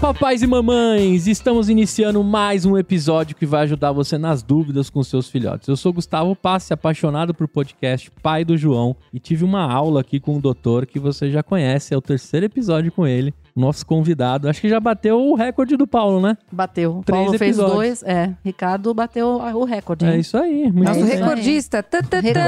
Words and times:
Papais 0.00 0.42
e 0.42 0.46
mamães! 0.46 1.26
Estamos 1.26 1.68
iniciando 1.68 2.22
mais 2.22 2.66
um 2.66 2.76
episódio 2.76 3.34
que 3.34 3.46
vai 3.46 3.62
ajudar 3.62 3.92
você 3.92 4.18
nas 4.18 4.42
dúvidas 4.42 4.90
com 4.90 5.02
seus 5.02 5.28
filhotes. 5.28 5.68
Eu 5.68 5.76
sou 5.76 5.92
Gustavo 5.92 6.36
Passe, 6.36 6.72
apaixonado 6.72 7.32
por 7.32 7.48
podcast, 7.48 8.10
pai 8.22 8.44
do 8.44 8.56
João, 8.56 8.94
e 9.12 9.18
tive 9.18 9.44
uma 9.44 9.62
aula 9.62 10.02
aqui 10.02 10.20
com 10.20 10.36
o 10.36 10.40
doutor 10.40 10.86
que 10.86 10.98
você 10.98 11.30
já 11.30 11.42
conhece, 11.42 11.94
é 11.94 11.96
o 11.96 12.02
terceiro 12.02 12.46
episódio 12.46 12.92
com 12.92 13.06
ele 13.06 13.32
nosso 13.56 13.86
convidado. 13.86 14.48
Acho 14.48 14.60
que 14.60 14.68
já 14.68 14.78
bateu 14.78 15.18
o 15.18 15.34
recorde 15.34 15.76
do 15.76 15.86
Paulo, 15.86 16.20
né? 16.20 16.36
Bateu. 16.52 17.02
Três 17.04 17.24
Paulo 17.24 17.38
fez 17.38 17.58
episódios. 17.58 17.74
dois, 17.74 18.02
é. 18.02 18.34
Ricardo 18.44 18.92
bateu 18.92 19.26
o 19.26 19.64
recorde. 19.64 20.04
É 20.04 20.12
hein? 20.14 20.20
isso 20.20 20.36
aí. 20.36 20.70
Muito, 20.70 20.88
Nosso 20.88 21.00
bem. 21.00 21.16
recordista. 21.16 21.82
Tã, 21.82 22.02
tã, 22.02 22.20
tã. 22.20 22.42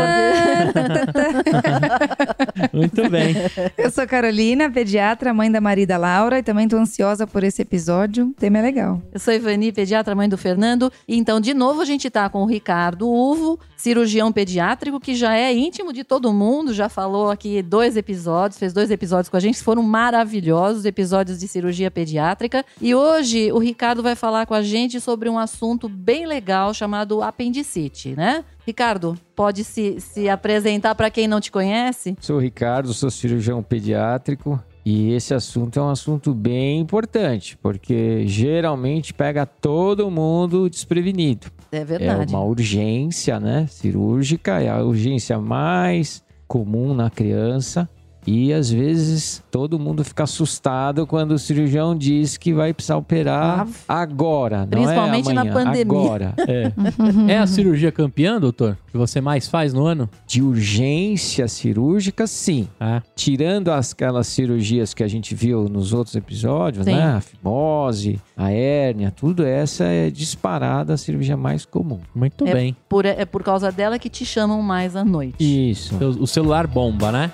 muito 2.76 3.08
bem. 3.08 3.34
Eu 3.76 3.90
sou 3.90 4.06
Carolina, 4.06 4.70
pediatra, 4.70 5.32
mãe 5.32 5.50
da 5.50 5.60
Maria 5.60 5.84
e 5.84 5.86
da 5.86 5.96
Laura, 5.96 6.38
e 6.38 6.42
também 6.42 6.68
tô 6.68 6.76
ansiosa 6.76 7.26
por 7.26 7.42
esse 7.42 7.62
episódio. 7.62 8.26
O 8.26 8.34
tema 8.34 8.58
é 8.58 8.62
legal. 8.62 9.00
Eu 9.12 9.18
sou 9.18 9.32
Ivani, 9.32 9.72
pediatra, 9.72 10.14
mãe 10.14 10.28
do 10.28 10.36
Fernando. 10.36 10.92
E 11.06 11.16
então, 11.16 11.40
de 11.40 11.54
novo, 11.54 11.80
a 11.80 11.84
gente 11.84 12.10
tá 12.10 12.28
com 12.28 12.42
o 12.42 12.46
Ricardo 12.46 13.08
Uvo, 13.08 13.58
cirurgião 13.76 14.30
pediátrico, 14.30 15.00
que 15.00 15.14
já 15.14 15.34
é 15.34 15.54
íntimo 15.54 15.92
de 15.92 16.04
todo 16.04 16.32
mundo, 16.32 16.74
já 16.74 16.88
falou 16.88 17.30
aqui 17.30 17.62
dois 17.62 17.96
episódios, 17.96 18.58
fez 18.58 18.72
dois 18.72 18.90
episódios 18.90 19.28
com 19.28 19.36
a 19.36 19.40
gente, 19.40 19.62
foram 19.62 19.82
maravilhosos, 19.82 20.84
episódios 20.98 21.38
de 21.38 21.46
cirurgia 21.46 21.92
pediátrica. 21.92 22.64
E 22.82 22.92
hoje 22.92 23.52
o 23.52 23.58
Ricardo 23.58 24.02
vai 24.02 24.16
falar 24.16 24.46
com 24.46 24.54
a 24.54 24.62
gente 24.62 25.00
sobre 25.00 25.28
um 25.28 25.38
assunto 25.38 25.88
bem 25.88 26.26
legal 26.26 26.74
chamado 26.74 27.22
apendicite, 27.22 28.16
né? 28.16 28.44
Ricardo, 28.66 29.16
pode 29.36 29.62
se, 29.62 30.00
se 30.00 30.28
apresentar 30.28 30.96
para 30.96 31.08
quem 31.08 31.28
não 31.28 31.40
te 31.40 31.52
conhece? 31.52 32.16
Sou 32.20 32.36
o 32.36 32.40
Ricardo, 32.40 32.92
sou 32.92 33.10
cirurgião 33.10 33.62
pediátrico 33.62 34.60
e 34.84 35.12
esse 35.12 35.32
assunto 35.32 35.78
é 35.78 35.82
um 35.82 35.88
assunto 35.88 36.34
bem 36.34 36.80
importante, 36.80 37.56
porque 37.58 38.26
geralmente 38.26 39.14
pega 39.14 39.46
todo 39.46 40.10
mundo 40.10 40.68
desprevenido. 40.68 41.46
É 41.70 41.78
É 41.78 41.84
verdade. 41.84 42.34
uma 42.34 42.42
urgência, 42.42 43.38
né, 43.38 43.66
cirúrgica, 43.68 44.60
é 44.60 44.68
a 44.68 44.82
urgência 44.82 45.38
mais 45.38 46.24
comum 46.48 46.92
na 46.92 47.08
criança. 47.08 47.88
E 48.30 48.52
às 48.52 48.70
vezes 48.70 49.42
todo 49.50 49.78
mundo 49.78 50.04
fica 50.04 50.24
assustado 50.24 51.06
quando 51.06 51.32
o 51.32 51.38
cirurgião 51.38 51.96
diz 51.96 52.36
que 52.36 52.52
vai 52.52 52.74
precisar 52.74 52.96
operar 52.98 53.60
Ave. 53.60 53.72
agora, 53.88 54.58
não 54.60 54.68
Principalmente 54.68 55.30
é 55.30 55.32
na 55.32 55.40
amanhã, 55.40 55.54
pandemia. 55.64 55.82
agora. 56.02 56.34
É. 56.48 56.72
é 57.32 57.38
a 57.38 57.46
cirurgia 57.46 57.90
campeã, 57.90 58.38
doutor? 58.38 58.76
Que 58.90 58.96
você 58.98 59.20
mais 59.20 59.48
faz 59.48 59.72
no 59.72 59.84
ano? 59.86 60.08
De 60.26 60.42
urgência 60.42 61.48
cirúrgica, 61.48 62.26
sim. 62.26 62.68
Ah, 62.80 63.02
tirando 63.14 63.70
as- 63.70 63.92
aquelas 63.92 64.26
cirurgias 64.26 64.92
que 64.92 65.02
a 65.02 65.08
gente 65.08 65.34
viu 65.34 65.68
nos 65.68 65.92
outros 65.92 66.14
episódios, 66.16 66.84
Sim. 66.84 66.92
né? 66.92 67.02
A 67.16 67.20
fimose, 67.20 68.20
a 68.36 68.50
hérnia, 68.52 69.10
tudo 69.10 69.44
essa 69.44 69.84
é 69.84 70.10
disparada 70.10 70.94
a 70.94 70.96
cirurgia 70.96 71.36
mais 71.36 71.64
comum. 71.64 72.00
muito 72.14 72.46
É 72.46 72.52
bem. 72.52 72.76
Por, 72.88 73.04
é 73.06 73.24
por 73.24 73.42
causa 73.42 73.70
dela 73.72 73.98
que 73.98 74.08
te 74.10 74.24
chamam 74.26 74.60
mais 74.62 74.94
à 74.96 75.04
noite. 75.04 75.36
Isso. 75.70 75.94
O 75.96 76.18
o 76.22 76.26
celular 76.26 76.66
bomba, 76.66 77.12
né? 77.12 77.30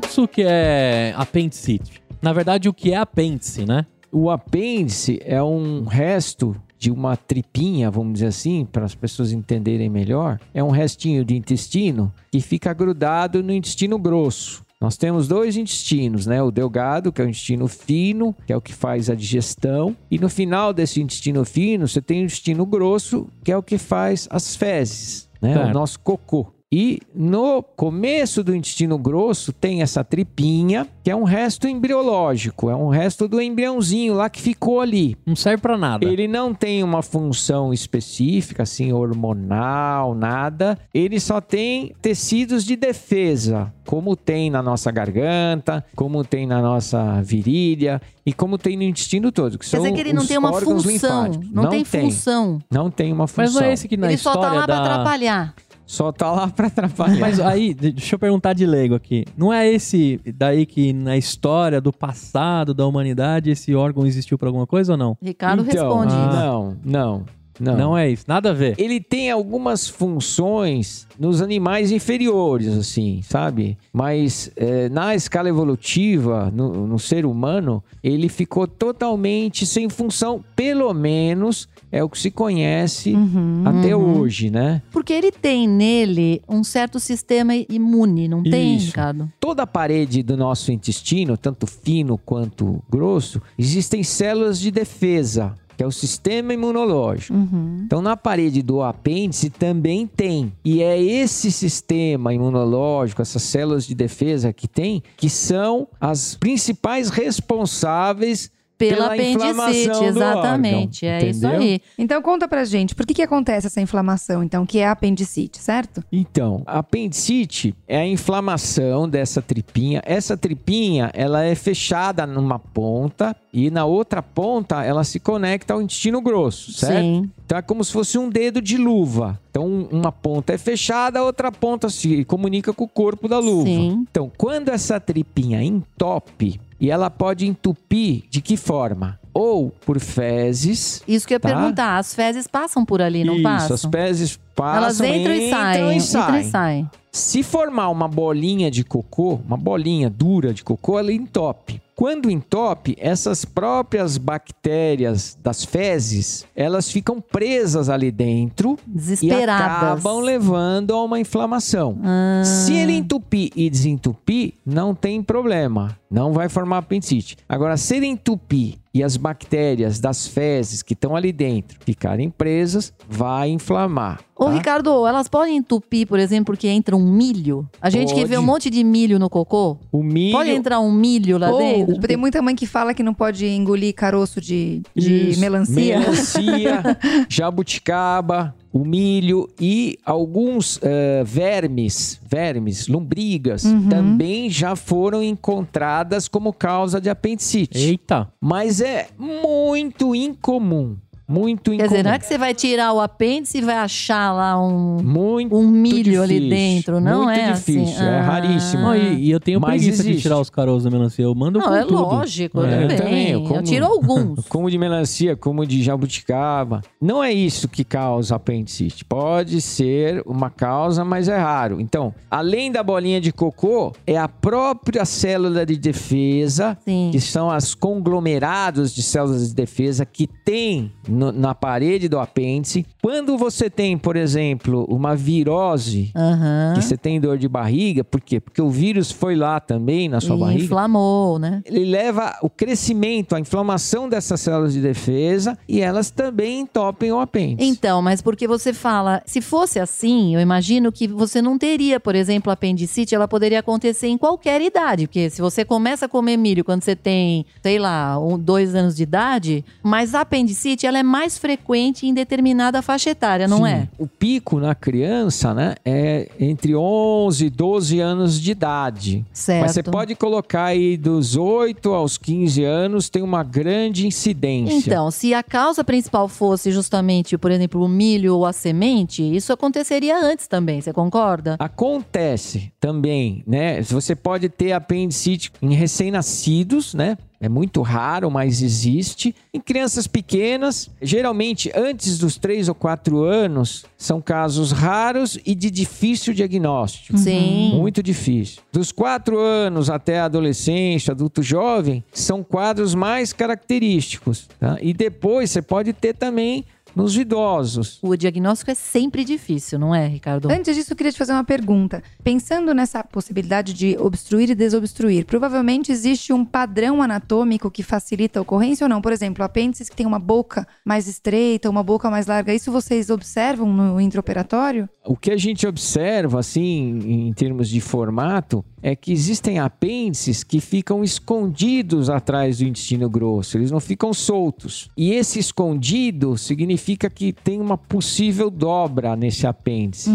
Katsu 0.00 0.28
que 0.28 0.42
é 0.42 1.14
apendicite? 1.16 2.02
Na 2.20 2.32
verdade, 2.32 2.68
o 2.68 2.74
que 2.74 2.92
é 2.92 2.96
apêndice, 2.96 3.64
né? 3.64 3.86
O 4.12 4.30
apêndice 4.30 5.18
é 5.24 5.42
um 5.42 5.84
resto 5.84 6.54
de 6.78 6.90
uma 6.90 7.16
tripinha, 7.16 7.90
vamos 7.90 8.14
dizer 8.14 8.26
assim, 8.26 8.66
para 8.70 8.84
as 8.84 8.94
pessoas 8.94 9.32
entenderem 9.32 9.88
melhor. 9.88 10.38
É 10.52 10.62
um 10.62 10.70
restinho 10.70 11.24
de 11.24 11.34
intestino 11.34 12.12
que 12.30 12.40
fica 12.40 12.74
grudado 12.74 13.42
no 13.42 13.52
intestino 13.52 13.98
grosso. 13.98 14.62
Nós 14.78 14.98
temos 14.98 15.26
dois 15.26 15.56
intestinos, 15.56 16.26
né? 16.26 16.42
O 16.42 16.50
delgado, 16.50 17.10
que 17.10 17.22
é 17.22 17.24
o 17.24 17.28
intestino 17.28 17.66
fino, 17.66 18.36
que 18.46 18.52
é 18.52 18.56
o 18.56 18.60
que 18.60 18.74
faz 18.74 19.08
a 19.08 19.14
digestão, 19.14 19.96
e 20.10 20.18
no 20.18 20.28
final 20.28 20.74
desse 20.74 21.00
intestino 21.00 21.42
fino, 21.46 21.88
você 21.88 22.02
tem 22.02 22.20
o 22.20 22.24
intestino 22.24 22.66
grosso, 22.66 23.26
que 23.42 23.50
é 23.50 23.56
o 23.56 23.62
que 23.62 23.78
faz 23.78 24.28
as 24.30 24.54
fezes, 24.54 25.30
né? 25.40 25.64
O 25.64 25.72
nosso 25.72 25.98
cocô. 26.00 26.52
E 26.78 27.00
no 27.14 27.62
começo 27.62 28.44
do 28.44 28.54
intestino 28.54 28.98
grosso 28.98 29.50
tem 29.50 29.80
essa 29.80 30.04
tripinha, 30.04 30.86
que 31.02 31.10
é 31.10 31.16
um 31.16 31.24
resto 31.24 31.66
embriológico, 31.66 32.68
é 32.68 32.76
um 32.76 32.90
resto 32.90 33.26
do 33.26 33.40
embriãozinho 33.40 34.12
lá 34.12 34.28
que 34.28 34.42
ficou 34.42 34.82
ali. 34.82 35.16
Não 35.24 35.34
serve 35.34 35.62
pra 35.62 35.78
nada. 35.78 36.04
Ele 36.04 36.28
não 36.28 36.52
tem 36.52 36.84
uma 36.84 37.02
função 37.02 37.72
específica, 37.72 38.64
assim, 38.64 38.92
hormonal, 38.92 40.14
nada. 40.14 40.78
Ele 40.92 41.18
só 41.18 41.40
tem 41.40 41.94
tecidos 42.02 42.62
de 42.62 42.76
defesa, 42.76 43.72
como 43.86 44.14
tem 44.14 44.50
na 44.50 44.62
nossa 44.62 44.90
garganta, 44.90 45.82
como 45.96 46.22
tem 46.24 46.46
na 46.46 46.60
nossa 46.60 47.22
virilha 47.22 48.02
e 48.26 48.34
como 48.34 48.58
tem 48.58 48.76
no 48.76 48.82
intestino 48.82 49.32
todo. 49.32 49.58
Que 49.58 49.64
Quer 49.64 49.70
são 49.78 49.80
dizer 49.80 49.94
que 49.94 50.00
ele 50.00 50.12
não 50.12 50.26
tem 50.26 50.36
uma 50.36 50.52
função. 50.52 50.92
linfáticos. 50.92 51.50
Não, 51.50 51.70
tem, 51.70 51.84
função. 51.84 52.58
Não 52.70 52.90
tem 52.90 53.12
uma 53.14 53.22
Mas 53.24 53.30
função. 53.30 53.62
não 53.62 53.68
é 53.68 53.72
esse 53.72 53.88
que 53.88 53.96
na 53.96 54.08
ele 54.08 54.18
só 54.18 54.32
história 54.32 54.50
tá 54.50 54.54
lá 54.54 54.66
da... 54.66 54.74
pra 54.74 54.92
atrapalhar. 54.92 55.54
Só 55.86 56.10
tá 56.10 56.30
lá 56.32 56.48
pra 56.50 56.66
atrapalhar. 56.66 57.18
Mas 57.18 57.40
aí, 57.40 57.72
de- 57.72 57.92
deixa 57.92 58.16
eu 58.16 58.18
perguntar 58.18 58.52
de 58.52 58.66
leigo 58.66 58.94
aqui. 58.94 59.24
Não 59.36 59.52
é 59.52 59.70
esse 59.70 60.20
daí 60.34 60.66
que 60.66 60.92
na 60.92 61.16
história 61.16 61.80
do 61.80 61.92
passado 61.92 62.74
da 62.74 62.86
humanidade 62.86 63.50
esse 63.50 63.74
órgão 63.74 64.04
existiu 64.06 64.36
pra 64.36 64.48
alguma 64.48 64.66
coisa 64.66 64.92
ou 64.92 64.98
não? 64.98 65.16
Ricardo 65.22 65.62
então, 65.62 65.72
responde 65.72 66.14
ah. 66.14 66.26
isso. 66.26 66.36
Não, 66.36 66.76
não, 66.84 67.24
não. 67.58 67.76
Não 67.76 67.98
é 67.98 68.10
isso, 68.10 68.24
nada 68.26 68.50
a 68.50 68.52
ver. 68.52 68.74
Ele 68.78 69.00
tem 69.00 69.30
algumas 69.30 69.88
funções 69.88 71.06
nos 71.18 71.40
animais 71.40 71.90
inferiores, 71.92 72.68
assim, 72.76 73.20
sabe? 73.22 73.76
Mas 73.92 74.50
é, 74.56 74.88
na 74.88 75.14
escala 75.14 75.48
evolutiva, 75.48 76.50
no, 76.54 76.86
no 76.86 76.98
ser 76.98 77.24
humano, 77.24 77.82
ele 78.02 78.28
ficou 78.28 78.66
totalmente 78.66 79.64
sem 79.66 79.88
função, 79.88 80.44
pelo 80.54 80.92
menos 80.92 81.68
é 81.90 82.02
o 82.02 82.08
que 82.08 82.18
se 82.18 82.30
conhece 82.30 83.14
Uhum. 83.14 83.62
até 83.64 83.96
hoje, 83.96 84.50
né? 84.50 84.82
Porque 84.92 85.12
ele 85.12 85.30
tem 85.32 85.66
nele 85.68 86.42
um 86.48 86.62
certo 86.62 86.98
sistema 87.00 87.52
imune, 87.68 88.28
não 88.28 88.42
tem, 88.42 88.76
Isso. 88.76 88.86
Ricardo? 88.88 89.30
Toda 89.40 89.62
a 89.62 89.66
parede 89.66 90.22
do 90.22 90.36
nosso 90.36 90.70
intestino, 90.72 91.36
tanto 91.36 91.66
fino 91.66 92.18
quanto 92.18 92.82
grosso, 92.90 93.40
existem 93.58 94.02
células 94.02 94.58
de 94.60 94.70
defesa, 94.70 95.54
que 95.76 95.82
é 95.82 95.86
o 95.86 95.92
sistema 95.92 96.54
imunológico. 96.54 97.34
Uhum. 97.34 97.82
Então, 97.84 98.00
na 98.00 98.16
parede 98.16 98.62
do 98.62 98.82
apêndice 98.82 99.50
também 99.50 100.06
tem. 100.06 100.52
E 100.64 100.82
é 100.82 101.00
esse 101.00 101.52
sistema 101.52 102.32
imunológico, 102.32 103.20
essas 103.22 103.42
células 103.42 103.86
de 103.86 103.94
defesa 103.94 104.52
que 104.52 104.66
tem, 104.66 105.02
que 105.16 105.28
são 105.28 105.88
as 106.00 106.34
principais 106.34 107.10
responsáveis 107.10 108.50
Pela, 108.78 109.08
pela 109.10 109.14
apendicite, 109.14 110.04
exatamente. 110.04 111.06
órgão, 111.06 111.18
é 111.18 111.30
isso 111.30 111.46
entendeu? 111.46 111.60
aí. 111.60 111.80
Então 111.96 112.20
conta 112.20 112.46
pra 112.46 112.64
gente, 112.64 112.94
por 112.94 113.06
que 113.06 113.14
que 113.14 113.22
acontece 113.22 113.66
essa 113.66 113.80
inflamação, 113.80 114.42
então, 114.42 114.66
que 114.66 114.78
é 114.78 114.86
a 114.86 114.92
apendicite, 114.92 115.58
certo? 115.58 116.04
Então, 116.12 116.62
a 116.66 116.80
apendicite 116.80 117.74
é 117.88 117.98
a 117.98 118.06
inflamação 118.06 119.08
dessa 119.08 119.40
tripinha. 119.40 120.02
Essa 120.04 120.36
tripinha, 120.36 121.10
ela 121.14 121.42
é 121.42 121.54
fechada 121.54 122.26
numa 122.26 122.58
ponta 122.58 123.34
e 123.52 123.70
na 123.70 123.86
outra 123.86 124.22
ponta 124.22 124.84
ela 124.84 125.02
se 125.02 125.18
conecta 125.18 125.72
ao 125.72 125.80
intestino 125.80 126.20
grosso, 126.20 126.72
certo? 126.72 127.00
Sim. 127.00 127.30
Então 127.46 127.56
é 127.56 127.62
como 127.62 127.82
se 127.82 127.92
fosse 127.92 128.18
um 128.18 128.28
dedo 128.28 128.60
de 128.60 128.76
luva. 128.76 129.40
Então 129.50 129.88
uma 129.90 130.12
ponta 130.12 130.52
é 130.52 130.58
fechada, 130.58 131.20
a 131.20 131.24
outra 131.24 131.50
ponta 131.50 131.88
se 131.88 132.24
comunica 132.26 132.74
com 132.74 132.84
o 132.84 132.88
corpo 132.88 133.26
da 133.26 133.38
luva. 133.38 133.64
Sim. 133.64 134.04
Então 134.10 134.30
quando 134.36 134.68
essa 134.68 135.00
tripinha 135.00 135.62
entope, 135.62 136.60
e 136.80 136.90
ela 136.90 137.08
pode 137.10 137.46
entupir 137.46 138.24
de 138.30 138.40
que 138.40 138.56
forma? 138.56 139.18
Ou 139.32 139.70
por 139.70 139.98
fezes. 140.00 141.02
Isso 141.06 141.26
que 141.26 141.34
eu 141.34 141.36
ia 141.36 141.40
Tá. 141.40 141.48
perguntar. 141.48 141.98
As 141.98 142.14
fezes 142.14 142.46
passam 142.46 142.84
por 142.84 143.02
ali, 143.02 143.22
não 143.24 143.34
Isso, 143.34 143.42
passam? 143.42 143.74
as 143.74 143.84
fezes 143.84 144.38
Passam, 144.56 145.06
Elas 145.06 145.20
entram 145.20 145.34
e 145.34 145.50
saem. 145.50 145.82
e 145.84 145.96
Entram 145.96 146.00
saem. 146.00 146.40
e 146.40 146.44
saem. 146.50 146.90
Se 147.12 147.42
formar 147.42 147.88
uma 147.90 148.08
bolinha 148.08 148.70
de 148.70 148.82
cocô, 148.84 149.38
uma 149.46 149.56
bolinha 149.56 150.10
dura 150.10 150.52
de 150.52 150.64
cocô, 150.64 150.98
ela 150.98 151.12
entope. 151.12 151.80
Quando 151.94 152.30
entope, 152.30 152.94
essas 153.00 153.44
próprias 153.46 154.18
bactérias 154.18 155.36
das 155.42 155.64
fezes, 155.64 156.44
elas 156.54 156.90
ficam 156.90 157.20
presas 157.22 157.88
ali 157.88 158.10
dentro 158.10 158.78
e 159.22 159.30
acabam 159.32 160.18
levando 160.20 160.92
a 160.92 161.02
uma 161.02 161.18
inflamação. 161.18 161.98
Ah, 162.04 162.42
Se 162.44 162.74
ele 162.74 162.92
entupir 162.92 163.50
e 163.56 163.70
desentupir, 163.70 164.52
não 164.64 164.94
tem 164.94 165.22
problema. 165.22 165.96
Não 166.10 166.34
vai 166.34 166.50
formar 166.50 166.78
apendicite. 166.78 167.36
Agora, 167.48 167.78
se 167.78 167.96
ele 167.96 168.06
entupir 168.06 168.74
e 168.92 169.02
as 169.02 169.16
bactérias 169.16 169.98
das 169.98 170.26
fezes 170.26 170.82
que 170.82 170.92
estão 170.92 171.16
ali 171.16 171.32
dentro 171.32 171.78
ficarem 171.80 172.28
presas, 172.28 172.92
vai 173.08 173.48
inflamar. 173.48 174.20
Ô, 174.38 174.44
tá? 174.44 174.50
Ricardo, 174.52 175.06
elas 175.06 175.28
podem 175.28 175.56
entupir, 175.56 176.06
por 176.06 176.18
exemplo, 176.18 176.46
porque 176.46 176.68
entra 176.68 176.94
um 176.94 177.10
milho? 177.10 177.66
A 177.80 177.88
gente 177.88 178.12
que 178.14 178.24
vê 178.26 178.36
um 178.36 178.40
Pode. 178.40 178.46
monte 178.46 178.70
de 178.70 178.84
milho 178.84 179.18
no 179.18 179.30
cocô. 179.30 179.78
O 179.90 180.02
milho. 180.02 180.32
Pode 180.32 180.50
entrar 180.50 180.78
um 180.78 180.92
milho 180.92 181.38
lá 181.38 181.50
Ou 181.50 181.58
dentro? 181.58 181.98
tem 182.06 182.16
muita 182.18 182.42
mãe 182.42 182.54
que 182.54 182.66
fala 182.66 182.92
que 182.92 183.02
não 183.02 183.14
pode 183.14 183.46
engolir 183.46 183.94
caroço 183.94 184.38
de, 184.40 184.82
de 184.94 185.30
Isso, 185.30 185.40
melancia. 185.40 185.98
Melancia, 185.98 186.82
jabuticaba, 187.28 188.54
o 188.72 188.84
milho 188.84 189.48
e 189.58 189.98
alguns 190.04 190.78
eh, 190.82 191.22
vermes, 191.24 192.20
vermes, 192.28 192.88
lombrigas, 192.88 193.64
Uhum. 193.64 193.88
também 193.88 194.50
já 194.50 194.76
foram 194.76 195.22
encontradas 195.22 196.28
como 196.28 196.52
causa 196.52 197.00
de 197.00 197.08
apendicite. 197.08 197.78
Eita. 197.78 198.28
Mas 198.40 198.80
é 198.82 199.08
muito 199.18 200.14
incomum. 200.14 200.96
Muito 201.28 201.70
Quer 201.70 201.74
incomum. 201.74 201.88
dizer, 201.90 202.02
não 202.04 202.12
é 202.12 202.18
que 202.18 202.26
você 202.26 202.38
vai 202.38 202.54
tirar 202.54 202.92
o 202.92 203.00
apêndice 203.00 203.58
e 203.58 203.60
vai 203.60 203.74
achar 203.76 204.32
lá 204.32 204.60
um, 204.60 204.98
Muito 205.02 205.56
um 205.56 205.66
milho 205.68 206.22
ali 206.22 206.34
difícil, 206.40 206.50
dentro, 206.50 207.00
não 207.00 207.24
muito 207.24 207.38
é 207.40 207.52
difícil, 207.52 207.82
assim? 207.82 208.04
é 208.04 208.18
Ah. 208.18 208.22
raríssimo. 208.22 208.82
Não, 208.82 208.94
e, 208.94 209.24
e 209.24 209.30
eu 209.30 209.40
tenho 209.40 209.60
Mas 209.60 209.82
preguiça 209.82 210.02
de 210.04 210.10
existe. 210.10 210.22
tirar 210.22 210.38
os 210.40 210.48
caroços 210.50 210.84
da 210.84 210.90
melancia. 210.90 211.24
Eu 211.24 211.34
mando 211.34 211.58
Não, 211.58 211.66
com 211.66 211.74
é 211.74 211.82
tudo. 211.82 211.94
lógico, 212.00 212.62
É. 212.62 212.76
eu 212.76 212.80
Eu 212.82 212.96
também, 212.96 213.30
eu 213.30 213.40
Eu, 213.40 213.44
como- 213.48 213.62
tiro 213.62 213.86
alguns. 213.86 214.46
Como 214.48 214.70
de 214.70 214.78
melancia, 214.78 215.36
como 215.36 215.66
de 215.66 215.82
jabuticaba. 215.82 216.80
Não 217.00 217.22
é 217.22 217.32
isso 217.32 217.68
que 217.68 217.82
causa 217.84 218.36
apendicite. 218.36 219.04
Pode 219.04 219.60
ser 219.60 220.22
uma 220.26 220.48
causa, 220.50 221.04
mas 221.04 221.28
é 221.28 221.36
raro. 221.36 221.80
Então, 221.80 222.14
além 222.30 222.70
da 222.70 222.82
bolinha 222.82 223.20
de 223.20 223.32
cocô, 223.32 223.92
é 224.06 224.16
a 224.16 224.28
própria 224.28 225.04
célula 225.04 225.66
de 225.66 225.76
defesa, 225.76 226.76
Sim. 226.84 227.08
que 227.10 227.20
são 227.20 227.50
as 227.50 227.74
conglomerados 227.74 228.94
de 228.94 229.02
células 229.02 229.48
de 229.48 229.54
defesa 229.54 230.06
que 230.06 230.26
tem 230.26 230.92
no- 231.16 231.32
na 231.32 231.54
parede 231.54 232.08
do 232.08 232.18
apêndice. 232.18 232.84
Quando 233.02 233.36
você 233.38 233.68
tem, 233.70 233.96
por 233.96 234.16
exemplo, 234.16 234.84
uma 234.88 235.14
virose, 235.16 236.10
Aham. 236.14 236.74
que 236.76 236.82
você 236.82 236.96
tem 236.96 237.20
dor 237.20 237.38
de 237.38 237.48
barriga, 237.48 238.02
por 238.04 238.20
quê? 238.20 238.40
Porque 238.40 238.60
o 238.60 238.68
vírus 238.70 239.10
foi 239.10 239.34
lá 239.34 239.58
também 239.60 240.08
na 240.08 240.20
sua 240.20 240.36
E 240.36 240.40
barriga 240.40 240.64
inflamou, 240.64 241.38
né? 241.38 241.62
ele 241.64 241.84
leva 241.84 242.36
o 242.42 242.50
crescimento, 242.50 243.34
a 243.34 243.40
inflamação 243.40 244.08
dessas 244.08 244.40
células 244.40 244.72
de 244.72 244.80
defesa 244.80 245.56
e 245.68 245.80
elas 245.80 246.10
também 246.10 246.60
entopem 246.60 247.12
o 247.12 247.18
apêndice. 247.18 247.68
Então, 247.68 248.02
mas 248.02 248.20
porque 248.20 248.46
você 248.46 248.72
fala, 248.72 249.22
se 249.24 249.40
fosse 249.40 249.78
assim, 249.80 250.34
eu 250.34 250.40
imagino 250.40 250.90
que 250.92 251.06
você 251.08 251.40
não 251.40 251.56
teria, 251.56 251.98
por 251.98 252.14
exemplo, 252.14 252.50
apendicite, 252.52 253.14
ela 253.14 253.28
poderia 253.28 253.60
acontecer 253.60 254.08
em 254.08 254.18
qualquer 254.18 254.60
idade. 254.60 255.06
Porque 255.06 255.30
se 255.30 255.40
você 255.40 255.64
começa 255.64 256.06
a 256.06 256.08
comer 256.08 256.36
milho 256.36 256.64
quando 256.64 256.82
você 256.82 256.94
tem, 256.96 257.46
sei 257.62 257.78
lá, 257.78 258.18
um, 258.18 258.38
dois 258.38 258.74
anos 258.74 258.96
de 258.96 259.02
idade, 259.04 259.64
mas 259.82 260.14
a 260.14 260.20
apendicite 260.22 260.86
ela 260.86 260.98
é 260.98 261.02
mais 261.06 261.38
frequente 261.38 262.06
em 262.06 262.12
determinada 262.12 262.82
faixa 262.82 263.10
etária, 263.10 263.48
não 263.48 263.64
Sim. 263.64 263.70
é? 263.70 263.88
O 263.98 264.06
pico 264.06 264.58
na 264.58 264.74
criança, 264.74 265.54
né, 265.54 265.74
é 265.84 266.28
entre 266.38 266.74
11 266.74 267.46
e 267.46 267.50
12 267.50 268.00
anos 268.00 268.40
de 268.40 268.50
idade. 268.50 269.24
Certo. 269.32 269.62
Mas 269.62 269.72
você 269.72 269.82
pode 269.82 270.14
colocar 270.14 270.64
aí 270.64 270.96
dos 270.96 271.36
8 271.36 271.94
aos 271.94 272.18
15 272.18 272.64
anos, 272.64 273.08
tem 273.08 273.22
uma 273.22 273.42
grande 273.42 274.06
incidência. 274.06 274.90
Então, 274.90 275.10
se 275.10 275.32
a 275.32 275.42
causa 275.42 275.84
principal 275.84 276.28
fosse 276.28 276.70
justamente, 276.70 277.38
por 277.38 277.50
exemplo, 277.50 277.82
o 277.82 277.88
milho 277.88 278.34
ou 278.36 278.44
a 278.44 278.52
semente, 278.52 279.22
isso 279.22 279.52
aconteceria 279.52 280.18
antes 280.18 280.46
também, 280.46 280.80
você 280.80 280.92
concorda? 280.92 281.56
Acontece 281.58 282.72
também, 282.80 283.42
né? 283.46 283.82
Você 283.82 284.14
pode 284.14 284.48
ter 284.48 284.72
apendicite 284.72 285.52
em 285.62 285.74
recém-nascidos, 285.74 286.94
né? 286.94 287.16
É 287.40 287.48
muito 287.48 287.82
raro, 287.82 288.30
mas 288.30 288.62
existe. 288.62 289.34
Em 289.52 289.60
crianças 289.60 290.06
pequenas, 290.06 290.90
geralmente 291.00 291.70
antes 291.74 292.18
dos 292.18 292.36
3 292.36 292.68
ou 292.68 292.74
4 292.74 293.22
anos, 293.22 293.84
são 293.96 294.20
casos 294.20 294.72
raros 294.72 295.38
e 295.44 295.54
de 295.54 295.70
difícil 295.70 296.32
diagnóstico. 296.32 297.18
Sim. 297.18 297.72
Muito 297.74 298.02
difícil. 298.02 298.62
Dos 298.72 298.90
4 298.92 299.38
anos 299.38 299.90
até 299.90 300.20
a 300.20 300.24
adolescência, 300.24 301.12
adulto 301.12 301.42
jovem, 301.42 302.02
são 302.12 302.42
quadros 302.42 302.94
mais 302.94 303.32
característicos. 303.32 304.48
tá? 304.58 304.78
E 304.80 304.92
depois 304.92 305.50
você 305.50 305.60
pode 305.60 305.92
ter 305.92 306.14
também 306.14 306.64
nos 306.96 307.14
idosos. 307.14 307.98
O 308.00 308.16
diagnóstico 308.16 308.70
é 308.70 308.74
sempre 308.74 309.22
difícil, 309.22 309.78
não 309.78 309.94
é, 309.94 310.06
Ricardo? 310.06 310.50
Antes 310.50 310.74
disso, 310.74 310.94
eu 310.94 310.96
queria 310.96 311.12
te 311.12 311.18
fazer 311.18 311.32
uma 311.32 311.44
pergunta. 311.44 312.02
Pensando 312.24 312.72
nessa 312.72 313.04
possibilidade 313.04 313.74
de 313.74 313.98
obstruir 313.98 314.48
e 314.48 314.54
desobstruir, 314.54 315.26
provavelmente 315.26 315.92
existe 315.92 316.32
um 316.32 316.42
padrão 316.42 317.02
anatômico 317.02 317.70
que 317.70 317.82
facilita 317.82 318.38
a 318.38 318.42
ocorrência 318.42 318.86
ou 318.86 318.88
não? 318.88 319.02
Por 319.02 319.12
exemplo, 319.12 319.44
apêndices 319.44 319.90
que 319.90 319.96
tem 319.96 320.06
uma 320.06 320.18
boca 320.18 320.66
mais 320.82 321.06
estreita, 321.06 321.68
uma 321.68 321.82
boca 321.82 322.08
mais 322.08 322.26
larga, 322.26 322.54
isso 322.54 322.72
vocês 322.72 323.10
observam 323.10 323.70
no 323.70 324.00
intraoperatório? 324.00 324.88
O 325.04 325.16
que 325.16 325.30
a 325.30 325.36
gente 325.36 325.66
observa, 325.66 326.40
assim, 326.40 326.98
em 327.04 327.32
termos 327.34 327.68
de 327.68 327.80
formato, 327.80 328.64
é 328.86 328.94
que 328.94 329.10
existem 329.10 329.58
apêndices 329.58 330.44
que 330.44 330.60
ficam 330.60 331.02
escondidos 331.02 332.08
atrás 332.08 332.58
do 332.58 332.64
intestino 332.64 333.10
grosso, 333.10 333.58
eles 333.58 333.72
não 333.72 333.80
ficam 333.80 334.14
soltos. 334.14 334.88
E 334.96 335.10
esse 335.12 335.40
escondido 335.40 336.38
significa 336.38 337.10
que 337.10 337.32
tem 337.32 337.60
uma 337.60 337.76
possível 337.76 338.48
dobra 338.48 339.16
nesse 339.16 339.44
apêndice. 339.44 340.08